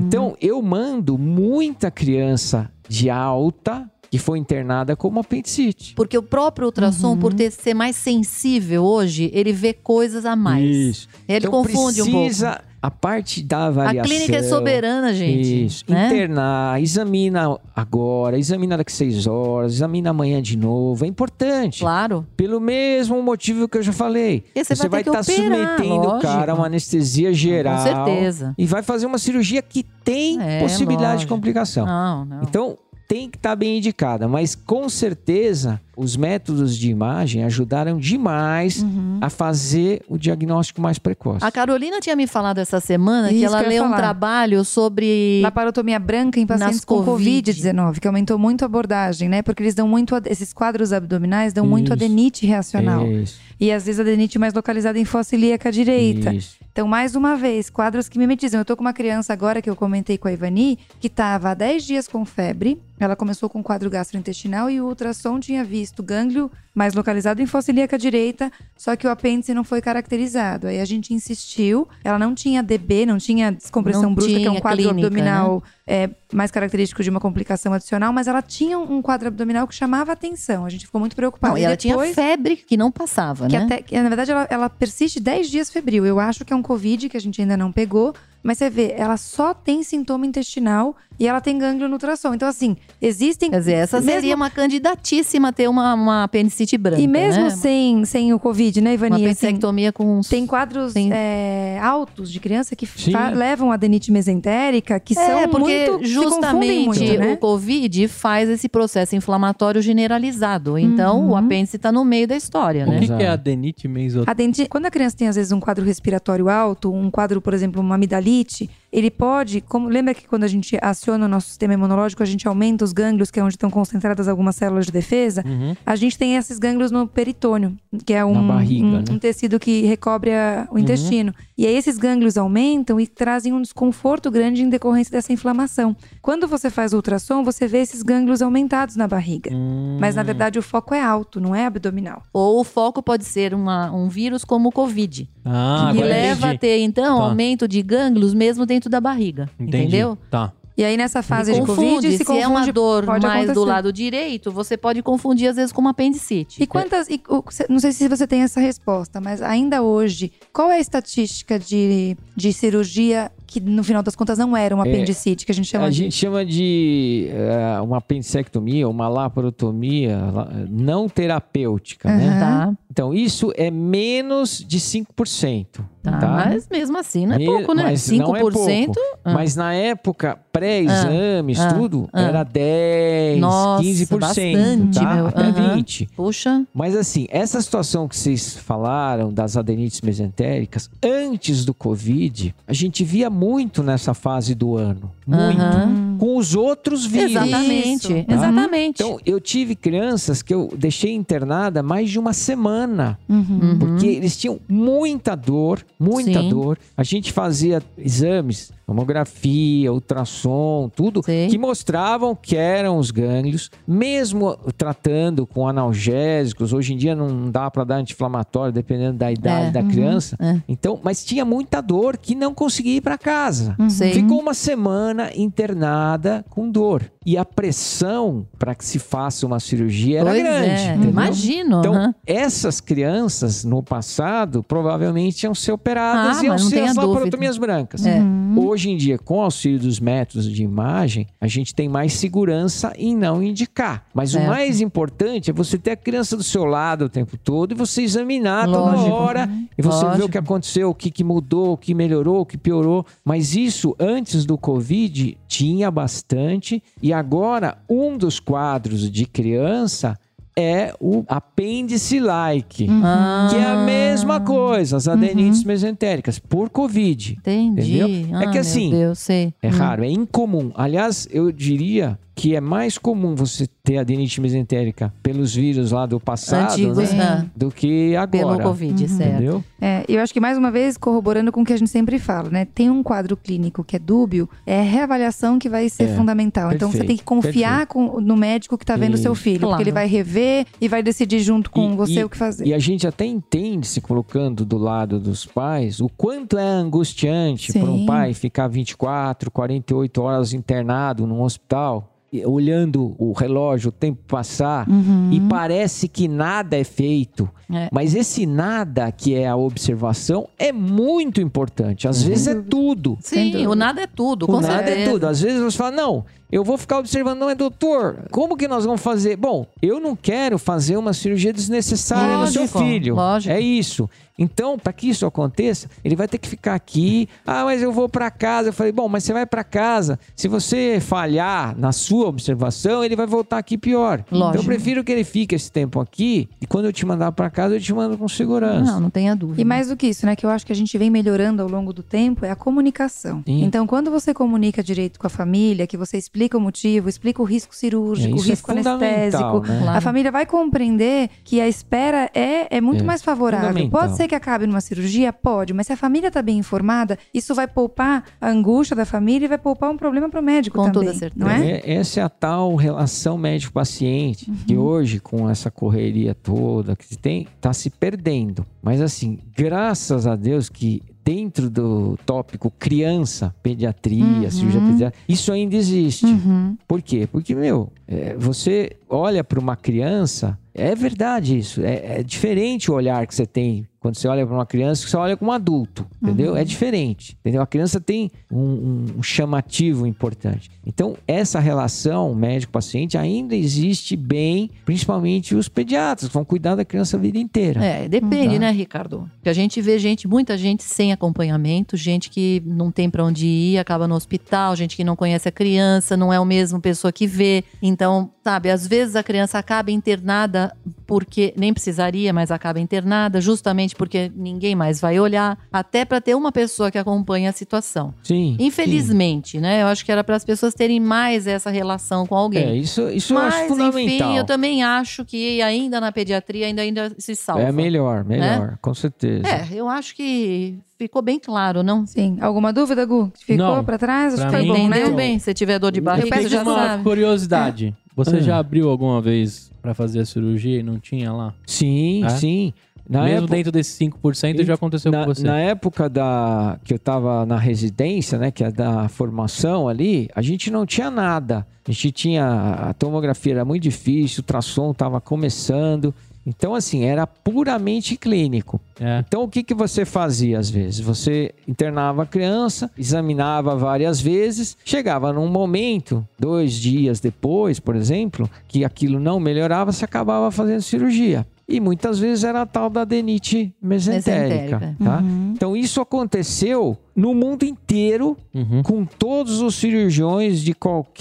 Então, 0.07 0.35
eu 0.41 0.61
mando 0.61 1.17
muita 1.17 1.89
criança 1.91 2.71
de 2.87 3.09
alta 3.09 3.89
que 4.15 4.19
foi 4.19 4.39
internada 4.39 4.95
como 4.95 5.19
apendicite. 5.19 5.93
Porque 5.93 6.17
o 6.17 6.23
próprio 6.23 6.67
ultrassom, 6.67 7.17
por 7.17 7.33
ter, 7.33 7.51
ser 7.51 7.73
mais 7.73 7.95
sensível 7.97 8.83
hoje, 8.83 9.29
ele 9.33 9.51
vê 9.51 9.73
coisas 9.73 10.25
a 10.25 10.35
mais. 10.35 10.63
Isso. 10.63 11.07
Ele 11.27 11.39
então, 11.47 11.51
confunde 11.51 12.01
um 12.01 12.05
pouco. 12.05 12.19
precisa 12.25 12.61
a 12.81 12.91
parte 12.91 13.41
da 13.41 13.57
A 13.57 13.65
avaliação. 13.65 14.03
clínica 14.11 14.35
é 14.37 14.43
soberana, 14.43 15.11
gente. 15.11 15.65
Isso. 15.65 15.83
né? 15.89 16.05
Internar, 16.05 16.79
examina 16.79 17.57
agora, 17.75 18.37
examina 18.37 18.77
daqui 18.77 18.91
seis 18.91 19.25
horas, 19.25 19.73
examina 19.73 20.11
amanhã 20.11 20.39
de 20.39 20.55
novo. 20.55 21.03
É 21.03 21.07
importante. 21.07 21.79
Claro. 21.79 22.25
Pelo 22.37 22.59
mesmo 22.61 23.21
motivo 23.23 23.67
que 23.67 23.79
eu 23.79 23.83
já 23.83 23.91
falei. 23.91 24.43
E 24.53 24.63
você 24.63 24.75
vai 24.87 25.03
ter 25.03 25.09
que 25.09 25.17
estar 25.17 25.33
operar, 25.33 25.77
submetendo 25.79 26.07
o 26.07 26.19
cara 26.19 26.35
a 26.35 26.37
lógico. 26.45 26.57
uma 26.59 26.65
anestesia 26.67 27.33
geral. 27.33 27.79
certeza. 27.83 28.53
E 28.55 28.65
vai 28.67 28.83
fazer 28.83 29.07
uma 29.07 29.17
cirurgia 29.17 29.63
que 29.63 29.83
tem 30.03 30.39
É, 30.39 30.59
possibilidade 30.61 31.01
de 31.01 31.13
lógico. 31.13 31.33
complicação. 31.33 31.87
Não, 31.87 32.23
não. 32.25 32.43
Então, 32.43 32.77
tem 33.07 33.29
que 33.29 33.37
estar 33.37 33.55
bem 33.55 33.77
indicada, 33.77 34.27
mas 34.27 34.55
com 34.55 34.89
certeza 34.89 35.81
os 35.97 36.15
métodos 36.17 36.77
de 36.77 36.89
imagem 36.89 37.43
ajudaram 37.43 37.97
demais 37.97 38.81
Uhum. 38.81 39.19
a 39.21 39.29
fazer 39.29 40.01
o 40.09 40.17
diagnóstico 40.17 40.81
mais 40.81 40.97
precoce. 40.99 41.45
A 41.45 41.51
Carolina 41.51 41.99
tinha 41.99 42.15
me 42.15 42.27
falado 42.27 42.57
essa 42.59 42.79
semana 42.79 43.29
que 43.29 43.35
Isso 43.35 43.45
ela 43.45 43.59
que 43.59 43.65
eu 43.67 43.71
ia 43.71 43.79
leu 43.79 43.83
um 43.83 43.89
falar. 43.89 43.97
trabalho 44.01 44.63
sobre. 44.65 45.41
Laparotomia 45.41 45.99
branca 45.99 46.39
em 46.39 46.45
pacientes 46.45 46.83
com 46.83 47.03
Covid. 47.03 47.51
Covid-19, 47.53 47.99
que 47.99 48.07
aumentou 48.07 48.37
muito 48.37 48.63
a 48.63 48.65
abordagem, 48.65 49.29
né? 49.29 49.41
Porque 49.41 49.63
eles 49.63 49.75
dão 49.75 49.87
muito, 49.87 50.15
esses 50.25 50.51
quadros 50.53 50.91
abdominais 50.93 51.53
dão 51.53 51.65
muito 51.65 51.85
Isso. 51.85 51.93
adenite 51.93 52.45
reacional. 52.45 53.07
Isso, 53.09 53.39
E 53.59 53.71
às 53.71 53.85
vezes 53.85 53.99
adenite 53.99 54.37
mais 54.37 54.53
localizada 54.53 54.99
em 54.99 55.05
fossa 55.05 55.35
ilíaca 55.35 55.71
direita. 55.71 56.33
isso. 56.33 56.55
Então, 56.71 56.85
mais 56.89 57.15
uma 57.15 57.37
vez, 57.37 57.69
quadros 57.69 58.09
que 58.09 58.19
mimetizam. 58.19 58.59
Eu 58.59 58.65
tô 58.65 58.75
com 58.75 58.81
uma 58.81 58.91
criança 58.91 59.31
agora 59.31 59.61
que 59.61 59.69
eu 59.69 59.77
comentei 59.77 60.17
com 60.17 60.27
a 60.27 60.33
Ivani, 60.33 60.77
que 60.99 61.07
tava 61.09 61.51
há 61.51 61.53
10 61.53 61.85
dias 61.85 62.05
com 62.05 62.25
febre. 62.25 62.77
Ela 62.99 63.15
começou 63.15 63.47
com 63.49 63.63
quadro 63.63 63.89
gastrointestinal 63.89 64.69
e 64.69 64.81
o 64.81 64.85
ultrassom 64.87 65.39
tinha 65.39 65.63
visto 65.63 65.84
gânglio 66.03 66.51
mais 66.75 66.93
localizado 66.93 67.41
em 67.41 67.45
fossa 67.45 67.71
ilíaca 67.71 67.97
direita, 67.97 68.51
só 68.75 68.95
que 68.97 69.07
o 69.07 69.09
apêndice 69.09 69.53
não 69.53 69.63
foi 69.63 69.81
caracterizado. 69.81 70.67
Aí 70.67 70.81
a 70.81 70.85
gente 70.85 71.13
insistiu. 71.13 71.87
Ela 72.03 72.19
não 72.19 72.35
tinha 72.35 72.61
DB, 72.61 73.05
não 73.05 73.17
tinha 73.17 73.51
descompressão 73.51 74.03
Não 74.03 74.13
brusca, 74.13 74.37
que 74.37 74.45
é 74.45 74.51
um 74.51 74.59
quadro 74.59 74.83
clínica, 74.83 75.07
abdominal 75.07 75.63
é, 75.87 76.09
mais 76.33 76.51
característico 76.51 77.01
de 77.01 77.09
uma 77.09 77.19
complicação 77.19 77.71
adicional, 77.71 78.11
mas 78.11 78.27
ela 78.27 78.41
tinha 78.41 78.77
um 78.77 79.01
quadro 79.01 79.29
abdominal 79.29 79.67
que 79.67 79.73
chamava 79.73 80.11
atenção. 80.11 80.65
A 80.65 80.69
gente 80.69 80.85
ficou 80.85 80.99
muito 80.99 81.15
preocupado. 81.15 81.53
Não, 81.53 81.57
e 81.57 81.63
ela 81.63 81.75
depois, 81.77 82.13
tinha 82.13 82.27
febre 82.27 82.57
que 82.57 82.75
não 82.75 82.91
passava, 82.91 83.47
que 83.47 83.57
né? 83.57 83.63
até, 83.65 83.81
que, 83.81 83.95
na 83.99 84.09
verdade, 84.09 84.31
ela, 84.31 84.47
ela 84.49 84.69
persiste 84.69 85.19
10 85.19 85.49
dias 85.49 85.69
febril. 85.69 86.05
Eu 86.05 86.19
acho 86.19 86.43
que 86.43 86.51
é 86.51 86.55
um 86.55 86.61
Covid 86.61 87.07
que 87.07 87.15
a 87.15 87.21
gente 87.21 87.41
ainda 87.41 87.55
não 87.55 87.71
pegou. 87.71 88.13
Mas 88.45 88.59
você 88.59 88.69
vê, 88.69 88.93
ela 88.95 89.17
só 89.17 89.55
tem 89.55 89.81
sintoma 89.81 90.23
intestinal 90.23 90.95
e 91.19 91.27
ela 91.27 91.41
tem 91.41 91.57
gânglio 91.57 91.87
no 91.87 91.95
ultrassom. 91.95 92.31
Então, 92.35 92.47
assim, 92.47 92.77
existem. 93.01 93.49
Quer 93.49 93.57
dizer, 93.57 93.73
essa 93.73 93.97
mesmo- 93.99 94.11
seria 94.11 94.35
uma 94.35 94.51
candidatíssima 94.51 95.47
a 95.47 95.51
ter 95.51 95.67
uma, 95.67 95.95
uma 95.95 96.27
apendicite 96.65 96.77
branca. 96.77 97.01
E 97.01 97.07
mesmo 97.07 97.43
né? 97.43 97.49
sem, 97.51 98.05
sem 98.05 98.33
o 98.33 98.39
Covid, 98.39 98.81
né, 98.81 98.91
uma 98.91 98.93
Ivani? 98.93 99.15
Assim, 99.27 99.47
com 99.93 100.19
uns- 100.19 100.27
tem 100.27 100.45
quadros 100.45 100.93
Tem- 100.93 101.09
é, 101.13 101.79
altos 101.81 102.31
de 102.31 102.39
criança 102.39 102.75
que 102.75 102.87
levam 103.35 103.71
adenite 103.71 104.11
mesentérica, 104.11 104.99
que 104.99 105.17
É, 105.17 105.25
são 105.25 105.49
porque 105.49 105.89
muito. 105.91 106.05
justamente 106.05 106.85
muito, 106.85 107.17
né? 107.19 107.33
o 107.33 107.37
Covid 107.37 108.07
faz 108.07 108.49
esse 108.49 108.67
processo 108.67 109.15
inflamatório 109.15 109.81
generalizado. 109.81 110.77
Então, 110.77 111.19
Uhum. 111.21 111.29
o 111.31 111.35
apêndice 111.35 111.75
está 111.77 111.91
no 111.91 112.03
meio 112.03 112.27
da 112.27 112.35
história, 112.35 112.85
O 112.85 112.89
né? 112.89 112.99
que, 112.99 113.07
que 113.07 113.23
é 113.23 113.27
adenite 113.27 113.87
meso... 113.87 114.23
A 114.25 114.33
denti- 114.33 114.67
Quando 114.67 114.85
a 114.85 114.91
criança 114.91 115.15
tem, 115.17 115.27
às 115.27 115.35
vezes, 115.35 115.51
um 115.51 115.59
quadro 115.59 115.85
respiratório 115.85 116.49
alto, 116.49 116.91
um 116.93 117.09
quadro, 117.11 117.41
por 117.41 117.53
exemplo, 117.53 117.81
uma 117.81 117.95
amidalite, 117.95 118.69
ele 118.97 119.11
pode. 119.11 119.61
Como, 119.61 119.89
lembra 119.89 120.13
que 120.13 120.27
quando 120.27 120.43
a 120.43 120.47
gente 120.47 120.77
aciona 120.81 121.25
o 121.25 121.27
nosso 121.27 121.47
sistema 121.49 121.73
imunológico, 121.73 122.23
a 122.23 122.25
gente 122.25 122.47
aumenta 122.47 122.83
os 122.85 122.93
gânglios, 122.93 123.29
que 123.29 123.39
é 123.39 123.43
onde 123.43 123.55
estão 123.55 123.69
concentradas 123.69 124.27
algumas 124.27 124.55
células 124.55 124.85
de 124.85 124.91
defesa? 124.91 125.43
Uhum. 125.45 125.75
A 125.85 125.95
gente 125.95 126.17
tem 126.17 126.35
esses 126.35 126.57
gânglios 126.59 126.91
no 126.91 127.07
peritônio, 127.07 127.75
que 128.05 128.13
é 128.13 128.23
um, 128.23 128.47
barriga, 128.47 128.85
um, 128.85 128.91
né? 128.91 129.03
um 129.11 129.19
tecido 129.19 129.59
que 129.59 129.81
recobre 129.85 130.31
a- 130.33 130.67
o 130.71 130.79
intestino. 130.79 131.33
E 131.57 131.65
aí 131.65 131.75
esses 131.75 131.97
gânglios 131.97 132.37
aumentam 132.37 132.99
e 132.99 133.07
trazem 133.07 133.53
um 133.53 133.61
desconforto 133.61 134.29
grande 134.29 134.61
em 134.61 134.69
decorrência 134.69 135.11
dessa 135.11 135.31
inflamação. 135.31 135.95
Quando 136.21 136.47
você 136.47 136.69
faz 136.69 136.91
ultrassom, 136.93 137.43
você 137.43 137.67
vê 137.67 137.79
esses 137.79 138.01
gânglios 138.01 138.41
aumentados 138.41 138.95
na 138.95 139.07
barriga. 139.07 139.51
Hum. 139.53 139.97
Mas 139.99 140.15
na 140.15 140.23
verdade 140.23 140.59
o 140.59 140.61
foco 140.61 140.93
é 140.93 141.01
alto, 141.01 141.39
não 141.39 141.55
é 141.55 141.65
abdominal. 141.65 142.23
Ou 142.33 142.59
o 142.59 142.63
foco 142.63 143.01
pode 143.01 143.23
ser 143.25 143.53
uma- 143.53 143.91
um 143.91 144.09
vírus 144.09 144.43
como 144.43 144.69
o 144.69 144.71
Covid. 144.71 145.29
Ah, 145.45 145.91
que 145.95 146.01
leva 146.01 146.47
a 146.47 146.49
entendi. 146.53 146.59
ter, 146.59 146.79
então, 146.79 147.19
Tá. 147.19 147.23
aumento 147.25 147.67
de 147.67 147.81
gânglios 147.81 148.33
mesmo 148.33 148.65
dentro 148.65 148.84
da 148.89 149.01
barriga. 149.01 149.49
Entendi. 149.59 149.77
Entendeu? 149.77 150.17
Tá. 150.29 150.53
E 150.77 150.83
aí 150.83 150.97
nessa 150.97 151.21
fase 151.23 151.53
de 151.53 151.59
confunde, 151.61 151.81
Covid, 151.81 152.11
se, 152.11 152.17
se 152.17 152.25
confunde, 152.25 152.43
é 152.43 152.47
uma 152.47 152.71
dor 152.71 153.05
mais 153.05 153.21
do 153.21 153.27
acontecer. 153.29 153.59
lado 153.59 153.93
direito, 153.93 154.51
você 154.51 154.75
pode 154.75 155.01
confundir 155.01 155.47
às 155.47 155.55
vezes 155.55 155.71
com 155.71 155.79
uma 155.79 155.91
apendicite. 155.91 156.61
E 156.61 156.67
quantas. 156.67 157.07
e 157.07 157.21
não 157.69 157.79
sei 157.79 157.93
se 157.93 158.07
você 158.09 158.27
tem 158.27 158.41
essa 158.41 158.59
resposta, 158.59 159.21
mas 159.21 159.41
ainda 159.41 159.81
hoje, 159.81 160.33
qual 160.51 160.69
é 160.69 160.75
a 160.75 160.79
estatística 160.79 161.57
de, 161.57 162.17
de 162.35 162.51
cirurgia 162.51 163.31
que 163.47 163.59
no 163.59 163.83
final 163.83 164.01
das 164.03 164.15
contas 164.15 164.37
não 164.37 164.55
era 164.55 164.73
uma 164.75 164.85
É, 164.85 164.89
apendicite, 164.89 165.45
que 165.45 165.51
a 165.51 165.55
gente 165.55 165.67
chama 165.67 165.85
a 165.85 165.89
de. 165.89 165.95
gente 165.97 166.15
chama 166.15 166.45
de 166.45 167.27
eh, 167.31 167.79
uma 167.81 167.97
apendicectomia, 167.97 168.87
uma 168.89 169.07
laparotomia 169.07 170.17
la- 170.33 170.49
não 170.69 171.07
terapêutica, 171.07 172.09
né? 172.09 172.27
Aham. 172.29 172.39
Tá, 172.39 172.77
Então, 172.91 173.13
isso 173.13 173.51
é 173.57 173.69
menos 173.69 174.63
de 174.65 174.79
5%. 174.79 175.81
tá. 176.01 176.17
Tá? 176.17 176.27
Mas 176.27 176.67
mesmo 176.69 176.97
assim, 176.97 177.25
não 177.25 177.35
é 177.35 177.37
Me- 177.39 177.45
pouco, 177.45 177.73
né? 177.73 177.83
mas 177.83 178.07
não 178.09 178.35
é 178.35 178.39
5%. 178.41 178.91
ah. 179.23 179.33
Mas 179.33 179.55
na 179.55 179.73
época, 179.73 180.37
pré-exames, 180.51 181.59
Ah, 181.59 181.67
ah, 181.69 181.73
tudo, 181.73 182.09
ah. 182.13 182.21
era 182.21 182.43
10, 182.43 183.39
Nossa, 183.39 183.83
15%. 183.83 184.19
bastante, 184.19 184.99
tá? 184.99 185.15
meu. 185.15 185.27
Até 185.27 185.41
Aham. 185.43 185.75
20%. 185.77 186.07
Puxa. 186.15 186.65
Mas 186.73 186.95
assim, 186.95 187.25
essa 187.29 187.61
situação 187.61 188.07
que 188.07 188.15
vocês 188.15 188.55
falaram 188.57 189.31
das 189.33 189.57
adenites 189.57 190.01
mesentéricas, 190.01 190.89
antes 191.03 191.65
do 191.65 191.73
Covid, 191.73 192.53
a 192.67 192.73
gente 192.73 193.03
via 193.03 193.29
muito 193.29 193.44
nessa 193.83 194.13
fase 194.13 194.55
do 194.55 194.75
ano. 194.75 195.11
Muito. 195.25 195.61
Aham. 195.61 196.15
Com 196.17 196.37
os 196.37 196.55
outros 196.55 197.05
vírus. 197.05 197.31
Exatamente. 197.31 198.13
Isso. 198.13 198.25
Exatamente. 198.27 199.03
Então, 199.03 199.19
eu 199.25 199.39
tive 199.39 199.75
crianças 199.75 200.41
que 200.41 200.53
eu 200.53 200.69
deixei 200.77 201.13
internada 201.13 201.83
mais 201.83 202.09
de 202.09 202.17
uma 202.17 202.33
semana. 202.33 203.19
Uhum. 203.27 203.59
Uhum. 203.61 203.79
Porque 203.79 204.07
eles 204.07 204.37
tinham 204.37 204.59
muita 204.67 205.35
dor, 205.35 205.85
muita 205.99 206.41
Sim. 206.41 206.49
dor. 206.49 206.77
A 206.95 207.03
gente 207.03 207.31
fazia 207.33 207.81
exames, 207.97 208.71
tomografia, 208.85 209.91
ultrassom, 209.91 210.89
tudo, 210.95 211.21
Sim. 211.23 211.47
que 211.49 211.57
mostravam 211.57 212.35
que 212.35 212.55
eram 212.55 212.97
os 212.97 213.11
gânglios, 213.11 213.69
mesmo 213.87 214.55
tratando 214.77 215.45
com 215.47 215.67
analgésicos. 215.67 216.73
Hoje 216.73 216.93
em 216.93 216.97
dia 216.97 217.15
não 217.15 217.49
dá 217.49 217.69
para 217.71 217.83
dar 217.83 217.95
anti-inflamatório, 217.97 218.71
dependendo 218.73 219.17
da 219.17 219.31
idade 219.31 219.67
É, 219.67 219.71
da 219.71 219.79
uhum, 219.81 219.87
criança. 219.89 220.35
é. 220.39 220.61
Então, 220.67 220.99
mas 221.03 221.23
tinha 221.23 221.43
muita 221.45 221.81
dor 221.81 222.17
que 222.17 222.35
não 222.35 222.53
conseguia 222.53 222.97
ir 222.97 223.01
para 223.01 223.17
casa. 223.17 223.75
Sei. 223.89 224.13
Ficou 224.13 224.39
uma 224.39 224.53
semana 224.53 225.31
internada 225.35 226.45
com 226.49 226.69
dor. 226.69 227.03
E 227.25 227.37
a 227.37 227.43
pressão 227.43 228.45
para 228.59 228.75
que 228.75 228.85
se 228.85 228.99
faça 228.99 229.45
uma 229.47 229.59
cirurgia 229.59 230.19
era 230.19 230.29
Pois 230.29 230.43
grande. 230.43 230.67
é? 230.69 230.95
Imagino. 231.09 231.79
Então, 231.79 232.15
essas 232.25 232.79
crianças 232.79 233.63
no 233.63 233.81
passado 233.81 234.61
provavelmente 234.63 235.43
iam 235.43 235.55
ser 235.55 235.71
operadas 235.71 236.37
Ah, 236.39 236.43
e 236.43 236.45
iam 236.45 236.57
ser 236.57 236.81
as 236.81 236.95
laparotomias 236.95 237.57
brancas. 237.57 238.05
É. 238.05 238.21
Hoje 238.55 238.89
em 238.91 238.97
dia, 238.97 239.17
com 239.17 239.37
o 239.39 239.41
auxílio 239.41 239.79
dos 239.79 239.99
métodos 239.99 240.49
de 240.49 240.63
imagem, 240.63 241.27
a 241.41 241.47
gente 241.47 241.73
tem 241.73 241.89
mais 241.89 242.13
segurança 242.13 242.93
em 242.97 243.15
não 243.15 243.41
indicar. 243.43 244.05
Mas 244.13 244.31
Certo. 244.31 244.45
o 244.45 244.47
mais 244.47 244.79
importante 244.79 245.49
é 245.49 245.53
você 245.53 245.77
ter 245.77 245.91
a 245.91 245.95
criança 245.97 246.37
do 246.37 246.43
seu 246.43 246.63
lado 246.63 247.05
o 247.05 247.09
tempo 247.09 247.37
todo 247.37 247.71
e 247.71 247.75
você 247.75 248.01
examinar 248.03 248.65
toda 248.65 248.91
Lógico. 248.91 249.09
hora 249.11 249.49
e 249.77 249.81
você 249.81 249.99
ver 249.99 250.05
o 250.05 250.09
Lógico. 250.09 250.29
que 250.29 250.37
aconteceu, 250.37 250.89
o 250.89 250.95
que, 250.95 251.09
que 251.11 251.23
mudou, 251.23 251.73
o 251.73 251.77
que 251.77 251.93
melhorou, 251.93 252.41
o 252.41 252.45
que 252.45 252.57
piorou. 252.57 253.05
Mas 253.25 253.55
isso, 253.55 253.95
antes 253.99 254.45
do 254.45 254.57
Covid, 254.57 255.37
tinha 255.47 255.89
bastante. 255.91 256.81
E 257.01 257.11
agora, 257.17 257.77
um 257.89 258.17
dos 258.17 258.39
quadros 258.39 259.09
de 259.11 259.25
criança 259.25 260.17
é 260.57 260.93
o 261.01 261.23
apêndice-like. 261.27 262.87
Ah, 263.03 263.47
Que 263.49 263.57
é 263.57 263.65
a 263.65 263.75
mesma 263.77 264.39
coisa, 264.39 264.97
as 264.97 265.07
adenites 265.07 265.63
mesentéricas, 265.63 266.39
por 266.39 266.69
Covid. 266.69 267.33
Entendi. 267.39 267.99
Entendeu? 268.01 268.39
É 268.39 268.45
Ah, 268.45 268.49
que 268.51 268.57
assim, 268.57 268.89
Meu 268.89 268.99
Deus, 268.99 269.19
sei. 269.19 269.53
É 269.61 269.67
Hum. 269.67 269.71
raro, 269.71 270.03
é 270.03 270.09
incomum. 270.09 270.71
Aliás, 270.75 271.27
eu 271.31 271.51
diria 271.51 272.17
que 272.35 272.53
é 272.53 272.59
mais 272.59 272.97
comum 272.97 273.33
você 273.33 273.65
ter 273.81 273.97
adenite 273.97 274.41
mesentérica 274.41 275.13
pelos 275.23 275.55
vírus 275.55 275.91
lá 275.91 276.05
do 276.05 276.19
passado 276.19 276.73
Antigos, 276.73 277.13
né, 277.13 277.23
ah, 277.23 277.45
do 277.55 277.71
que 277.71 278.13
pelo 278.29 278.49
agora. 278.49 278.63
Covid, 278.63 279.07
certo. 279.07 279.33
Entendeu? 279.35 279.63
É, 279.79 280.03
eu 280.09 280.19
acho 280.21 280.33
que 280.33 280.39
mais 280.41 280.57
uma 280.57 280.69
vez, 280.69 280.97
corroborando 280.97 281.49
com 281.51 281.61
o 281.61 281.65
que 281.65 281.71
a 281.71 281.77
gente 281.77 281.89
sempre 281.89 282.19
fala, 282.19 282.49
né? 282.49 282.65
Tem 282.65 282.89
um 282.89 283.01
quadro 283.01 283.37
clínico 283.37 283.83
que 283.85 283.95
é 283.95 283.99
dúbio, 283.99 284.49
é 284.65 284.79
a 284.79 284.83
reavaliação 284.83 285.57
que 285.57 285.69
vai 285.69 285.87
ser 285.87 286.03
É, 286.09 286.15
fundamental. 286.15 286.73
então 286.73 286.89
você 286.89 286.97
perfeito, 286.97 287.07
tem 287.07 287.17
que 287.17 287.23
confiar 287.23 287.87
com- 287.87 288.19
no 288.19 288.35
médico 288.35 288.77
que 288.77 288.85
tá 288.85 288.97
vendo 288.97 289.13
o 289.13 289.17
seu 289.17 289.33
filho, 289.33 289.59
Claro. 289.61 289.71
porque 289.77 289.83
ele 289.83 289.93
vai 289.93 290.07
rever 290.07 290.65
e 290.81 290.87
vai 290.89 291.01
decidir 291.01 291.39
junto 291.39 291.71
com 291.71 291.93
E- 291.93 291.95
você 291.95 292.19
e- 292.19 292.23
o 292.25 292.29
que 292.29 292.35
fazer. 292.37 292.65
E 292.67 292.73
a 292.73 292.79
gente 292.79 293.07
até 293.07 293.25
entende, 293.25 293.87
se 293.87 294.01
colocando 294.01 294.65
do 294.65 294.77
lado 294.77 295.19
dos 295.21 295.45
pais, 295.45 296.01
o 296.01 296.09
quanto 296.09 296.57
é 296.57 296.67
angustiante 296.67 297.71
para 297.71 297.89
um 297.89 298.05
pai 298.05 298.33
ficar 298.33 298.67
24, 298.67 299.49
48 299.51 300.21
horas 300.21 300.53
internado 300.53 301.25
num 301.27 301.41
hospital, 301.41 302.11
olhando 302.43 303.15
o 303.19 303.31
relógio, 303.33 303.89
o 303.89 303.91
tempo 303.91 304.19
passar, 304.27 304.89
Uhum. 304.89 305.29
e 305.31 305.39
parece 305.41 306.07
que 306.07 306.27
nada 306.27 306.75
é 306.75 306.83
feito. 306.83 307.47
É. 307.71 307.89
Mas 307.91 308.15
esse 308.15 308.45
nada 308.45 309.11
que 309.11 309.35
é 309.35 309.47
a 309.47 309.55
observação 309.55 310.47
é 310.57 310.71
muito 310.71 311.39
importante. 311.41 312.07
Às 312.07 312.21
vezes 312.23 312.47
é 312.47 312.55
tudo. 312.55 313.17
Sim, 313.21 313.65
o 313.67 313.75
nada 313.75 314.01
é 314.01 314.07
tudo, 314.07 314.43
O 314.43 314.47
com 314.47 314.61
nada 314.61 314.83
é 314.83 314.85
certeza. 314.87 315.11
tudo. 315.11 315.27
Às 315.27 315.41
vezes 315.41 315.61
você 315.61 315.77
fala, 315.77 315.95
não, 315.95 316.25
eu 316.51 316.63
vou 316.63 316.77
ficar 316.77 316.99
observando, 316.99 317.39
não 317.39 317.49
é 317.49 317.55
doutor. 317.55 318.25
Como 318.31 318.57
que 318.57 318.67
nós 318.67 318.85
vamos 318.85 319.01
fazer? 319.01 319.35
Bom, 319.35 319.67
eu 319.81 319.99
não 319.99 320.15
quero 320.15 320.57
fazer 320.57 320.97
uma 320.97 321.13
cirurgia 321.13 321.53
desnecessária 321.53 322.37
no 322.37 322.47
seu 322.47 322.61
Lógico, 322.61 322.79
filho. 322.79 323.15
lógico. 323.15 323.53
É 323.53 323.59
isso. 323.59 324.09
Então, 324.37 324.77
para 324.77 324.91
que 324.91 325.07
isso 325.07 325.25
aconteça, 325.25 325.89
ele 326.03 326.13
vai 326.13 326.27
ter 326.27 326.37
que 326.37 326.49
ficar 326.49 326.75
aqui. 326.75 327.29
Ah, 327.47 327.63
mas 327.63 327.81
eu 327.81 327.89
vou 327.89 328.09
para 328.09 328.29
casa. 328.29 328.67
Eu 328.67 328.73
falei, 328.73 328.91
bom, 328.91 329.07
mas 329.07 329.23
você 329.23 329.31
vai 329.31 329.45
para 329.45 329.63
casa. 329.63 330.19
Se 330.35 330.49
você 330.49 330.99
falhar 330.99 331.73
na 331.77 331.93
sua 331.93 332.15
sua 332.15 332.27
observação, 332.27 333.03
ele 333.03 333.15
vai 333.15 333.25
voltar 333.25 333.57
aqui 333.57 333.77
pior. 333.77 334.23
Lógico. 334.31 334.49
Então 334.49 334.61
eu 334.61 334.65
prefiro 334.65 335.03
que 335.03 335.11
ele 335.11 335.23
fique 335.23 335.53
esse 335.55 335.71
tempo 335.71 335.99
aqui 335.99 336.49
e 336.61 336.65
quando 336.65 336.85
eu 336.85 336.93
te 336.93 337.05
mandar 337.05 337.31
para 337.31 337.49
casa, 337.49 337.75
eu 337.75 337.81
te 337.81 337.93
mando 337.93 338.17
com 338.17 338.27
segurança. 338.27 338.93
Não, 338.93 339.01
não 339.01 339.09
tenha 339.09 339.35
dúvida. 339.35 339.61
E 339.61 339.65
mais 339.65 339.89
do 339.89 339.97
que 339.97 340.07
isso, 340.07 340.25
né? 340.25 340.35
Que 340.35 340.45
eu 340.45 340.49
acho 340.49 340.65
que 340.65 340.71
a 340.71 340.75
gente 340.75 340.97
vem 340.97 341.09
melhorando 341.09 341.61
ao 341.61 341.67
longo 341.67 341.91
do 341.91 342.01
tempo 342.01 342.45
é 342.45 342.51
a 342.51 342.55
comunicação. 342.55 343.43
Sim. 343.45 343.63
Então, 343.63 343.85
quando 343.85 344.09
você 344.09 344.33
comunica 344.33 344.81
direito 344.83 345.19
com 345.19 345.27
a 345.27 345.29
família, 345.29 345.85
que 345.85 345.97
você 345.97 346.17
explica 346.17 346.34
o 346.57 346.59
motivo, 346.59 347.07
explica 347.09 347.41
o 347.41 347.45
risco 347.45 347.73
cirúrgico, 347.75 348.33
o 348.33 348.37
isso 348.37 348.47
é 348.47 348.49
risco 348.51 348.67
fundamental, 348.67 348.95
anestésico, 348.95 349.59
né? 349.61 349.79
Claro. 349.81 349.97
a 349.97 350.01
família 350.01 350.31
vai 350.31 350.45
compreender 350.45 351.29
que 351.43 351.61
a 351.61 351.67
espera 351.67 352.29
é, 352.33 352.75
é 352.77 352.81
muito 352.81 353.01
É, 353.01 353.03
mais 353.03 353.21
favorável. 353.21 353.89
Pode 353.89 354.15
ser 354.17 354.27
que 354.27 354.35
acabe 354.35 354.67
numa 354.67 354.81
cirurgia? 354.81 355.31
Pode, 355.31 355.73
mas 355.73 355.87
se 355.87 355.93
a 355.93 355.97
família 355.97 356.29
tá 356.29 356.41
bem 356.41 356.57
informada, 356.57 357.17
isso 357.33 357.55
vai 357.55 357.67
poupar 357.67 358.23
a 358.39 358.49
angústia 358.49 358.95
da 358.95 359.05
família 359.05 359.45
e 359.45 359.47
vai 359.47 359.57
poupar 359.57 359.89
um 359.89 359.97
problema 359.97 360.29
pro 360.29 360.41
médico 360.41 360.77
Com 360.77 360.85
também. 360.91 361.07
toda 361.09 361.13
certeza. 361.17 361.45
Não 361.45 361.49
é? 361.49 361.71
É, 361.71 361.93
essa 361.95 362.19
é 362.19 362.23
a 362.23 362.29
tal 362.29 362.75
relação 362.75 363.37
médico-paciente 363.37 364.51
que 364.67 364.75
hoje, 364.77 365.19
com 365.19 365.49
essa 365.49 365.69
correria 365.71 366.33
toda 366.33 366.95
que 366.95 367.05
se 367.05 367.17
tem, 367.17 367.47
está 367.55 367.71
se 367.73 367.89
perdendo. 367.89 368.65
Mas 368.81 369.01
assim, 369.01 369.39
graças 369.55 370.25
a 370.27 370.35
Deus 370.35 370.69
que 370.69 371.01
dentro 371.25 371.71
do 371.71 372.15
tópico 372.23 372.71
criança, 372.77 373.53
pediatria, 373.63 374.51
cirurgia 374.51 374.79
pediátrica, 374.79 375.25
isso 375.27 375.51
ainda 375.51 375.75
existe. 375.75 376.23
Uhum. 376.27 376.77
Por 376.87 377.01
quê? 377.01 377.27
Porque, 377.29 377.55
meu, 377.55 377.91
é, 378.07 378.35
você 378.37 378.95
olha 379.09 379.43
para 379.43 379.59
uma 379.59 379.75
criança, 379.75 380.57
é 380.71 380.93
verdade 380.93 381.57
isso. 381.57 381.81
É, 381.81 382.19
é 382.19 382.23
diferente 382.23 382.91
o 382.91 382.93
olhar 382.93 383.25
que 383.25 383.33
você 383.33 383.47
tem 383.47 383.87
quando 384.05 384.17
você 384.17 384.27
olha 384.27 384.45
para 384.45 384.53
uma 384.55 384.67
criança 384.67 385.03
que 385.03 385.09
você 385.09 385.17
olha 385.17 385.35
com 385.35 385.47
um 385.47 385.51
adulto, 385.51 386.05
entendeu? 386.21 386.55
É 386.55 386.63
diferente, 386.63 387.35
entendeu? 387.41 387.59
A 387.59 387.65
criança 387.65 387.99
tem 387.99 388.29
um, 388.51 388.59
um- 388.59 389.05
um 389.17 389.23
chamativo 389.23 390.05
importante. 390.05 390.69
Então, 390.85 391.17
essa 391.27 391.59
relação 391.59 392.35
médico-paciente 392.35 393.17
ainda 393.17 393.55
existe 393.55 394.15
bem, 394.15 394.69
principalmente 394.85 395.55
os 395.55 395.67
pediatras, 395.67 396.27
que 396.27 396.33
vão 396.35 396.45
cuidar 396.45 396.75
da 396.75 396.85
criança 396.85 397.17
a 397.17 397.19
vida 397.19 397.39
inteira. 397.39 397.83
É, 397.83 398.07
depende, 398.07 398.53
Tá. 398.53 398.59
né, 398.59 398.71
Ricardo? 398.71 399.27
Porque 399.37 399.49
a 399.49 399.53
gente 399.53 399.81
vê 399.81 399.97
gente, 399.97 400.27
muita 400.27 400.55
gente 400.55 400.83
sem 400.83 401.11
acompanhamento, 401.11 401.97
gente 401.97 402.29
que 402.29 402.61
não 402.63 402.91
tem 402.91 403.09
pra 403.09 403.23
onde 403.25 403.47
ir, 403.47 403.79
acaba 403.79 404.07
no 404.07 404.13
hospital, 404.13 404.75
gente 404.75 404.95
que 404.95 405.03
não 405.03 405.15
conhece 405.15 405.49
a 405.49 405.51
criança, 405.51 406.15
não 406.15 406.31
é 406.31 406.39
o 406.39 406.45
mesmo 406.45 406.79
pessoa 406.79 407.11
que 407.11 407.25
vê. 407.25 407.63
Então, 407.81 408.29
sabe, 408.43 408.69
às 408.69 408.85
vezes 408.85 409.15
a 409.15 409.23
criança 409.23 409.57
acaba 409.57 409.89
internada 409.89 410.71
porque 411.07 411.53
nem 411.57 411.73
precisaria, 411.73 412.33
mas 412.33 412.51
acaba 412.51 412.79
internada, 412.79 413.39
justamente 413.39 413.95
porque 413.95 414.31
ninguém 414.35 414.75
mais 414.75 414.99
vai 414.99 415.19
olhar, 415.19 415.57
até 415.71 416.03
pra 416.05 416.19
ter 416.19 416.35
uma 416.35 416.51
pessoa 416.51 416.89
que 416.91 416.97
acompanha 416.97 417.49
a 417.49 417.53
situação. 417.53 418.13
Sim. 418.23 418.55
Infelizmente, 418.59 419.59
né? 419.59 419.81
Eu 419.83 419.87
acho 419.87 420.03
que 420.05 420.11
era 420.11 420.23
para 420.23 420.35
as 420.35 420.45
pessoas 420.45 420.73
terem 420.73 420.99
mais 420.99 421.47
essa 421.47 421.69
relação 421.69 422.25
com 422.25 422.35
sim. 422.35 422.41
alguém. 422.41 422.63
É, 422.63 422.75
isso, 422.75 423.09
isso 423.09 423.33
eu 423.33 423.37
acho 423.39 423.57
Mas, 423.59 423.67
fundamental. 423.67 424.29
enfim, 424.29 424.37
eu 424.37 424.45
também 424.45 424.83
acho 424.83 425.23
que 425.25 425.61
ainda 425.61 425.99
na 425.99 426.11
pediatria 426.11 426.67
ainda, 426.67 426.81
ainda 426.81 427.15
se 427.17 427.35
salva. 427.35 427.63
É 427.63 427.71
melhor, 427.71 428.23
melhor, 428.23 428.77
com 428.81 428.93
certeza. 428.93 429.47
É, 429.47 429.67
eu 429.71 429.87
acho 429.89 430.15
que 430.15 430.77
ficou 430.97 431.21
bem 431.21 431.39
claro, 431.39 431.83
não? 431.83 432.05
Sim. 432.05 432.37
Alguma 432.41 432.71
dúvida, 432.71 433.05
Gu? 433.05 433.31
Ficou 433.45 433.83
pra 433.83 433.97
trás? 433.97 434.33
Acho 434.33 434.43
Pra 434.49 434.59
que 434.59 434.65
foi 434.67 434.75
mim- 434.77 434.83
bom, 434.83 434.89
né? 434.89 435.09
Bem? 435.11 435.39
Se 435.39 435.53
tiver 435.53 435.77
dor 435.79 435.91
de 435.91 436.01
barriga, 436.01 436.35
Eu 436.37 436.41
você 436.43 436.49
já 436.49 436.63
uma 436.63 436.75
sabe. 436.75 437.03
curiosidade. 437.03 437.95
Você 438.15 438.37
Ah. 438.37 438.41
já 438.41 438.57
abriu 438.59 438.89
alguma 438.89 439.21
vez 439.21 439.71
pra 439.81 439.93
fazer 439.93 440.19
a 440.19 440.25
cirurgia 440.25 440.79
e 440.79 440.83
não 440.83 440.97
tinha 440.99 441.31
lá? 441.33 441.53
Sim, 441.65 442.23
É? 442.23 442.29
sim. 442.29 442.73
Na 443.07 443.23
Mesmo 443.23 443.37
época- 443.39 443.55
dentro 443.55 443.71
desses 443.71 443.93
5% 443.93 444.63
já 444.63 444.73
aconteceu 444.73 445.11
na, 445.11 445.25
com 445.25 445.33
você. 445.35 445.43
na 445.45 445.59
época 445.59 446.09
da 446.09 446.79
que 446.83 446.91
eu 446.91 446.95
estava 446.95 447.45
na 447.45 447.57
residência, 447.59 448.39
né, 448.39 448.49
que 448.49 448.63
é 448.63 448.71
da 448.71 449.07
formação 449.07 449.87
ali, 449.87 450.27
a 450.35 450.41
gente 450.41 450.71
não 450.71 450.87
tinha 450.87 451.11
nada. 451.11 451.67
A 451.87 451.91
gente 451.91 452.11
tinha 452.11 452.47
a 452.89 452.93
tomografia 452.93 453.53
era 453.53 453.65
muito 453.65 453.83
difícil, 453.83 454.39
o 454.39 454.41
ultrassom 454.41 454.89
estava 454.89 455.21
começando. 455.21 456.15
Então 456.45 456.75
assim, 456.75 457.03
era 457.03 457.25
puramente 457.25 458.15
clínico. 458.15 458.79
É. 458.99 459.23
Então 459.27 459.43
o 459.43 459.47
que 459.47 459.63
que 459.63 459.73
você 459.73 460.05
fazia 460.05 460.59
às 460.59 460.69
vezes? 460.69 460.99
Você 460.99 461.53
internava 461.67 462.23
a 462.23 462.25
criança, 462.25 462.91
examinava 462.97 463.75
várias 463.75 464.21
vezes, 464.21 464.77
chegava 464.85 465.33
num 465.33 465.47
momento, 465.47 466.25
dois 466.37 466.73
dias 466.73 467.19
depois, 467.19 467.79
por 467.79 467.95
exemplo, 467.95 468.49
que 468.67 468.85
aquilo 468.85 469.19
não 469.19 469.39
melhorava, 469.39 469.91
você 469.91 470.05
acabava 470.05 470.51
fazendo 470.51 470.81
cirurgia. 470.81 471.45
E 471.67 471.79
muitas 471.79 472.19
vezes 472.19 472.43
era 472.43 472.61
a 472.61 472.65
tal 472.65 472.91
da 472.91 473.01
adenite 473.01 473.73
mesentérica, 473.81 474.77
Mesentérica. 474.79 474.95
tá? 475.03 475.17
Uhum. 475.19 475.51
Então 475.55 475.75
isso 475.75 475.99
aconteceu 475.99 476.95
no 477.15 477.33
mundo 477.33 477.63
inteiro 477.63 478.37
Uhum. 478.53 478.83
com 478.83 479.03
todos 479.05 479.61
os 479.61 479.73
cirurgiões 479.75 480.61
de 480.61 480.73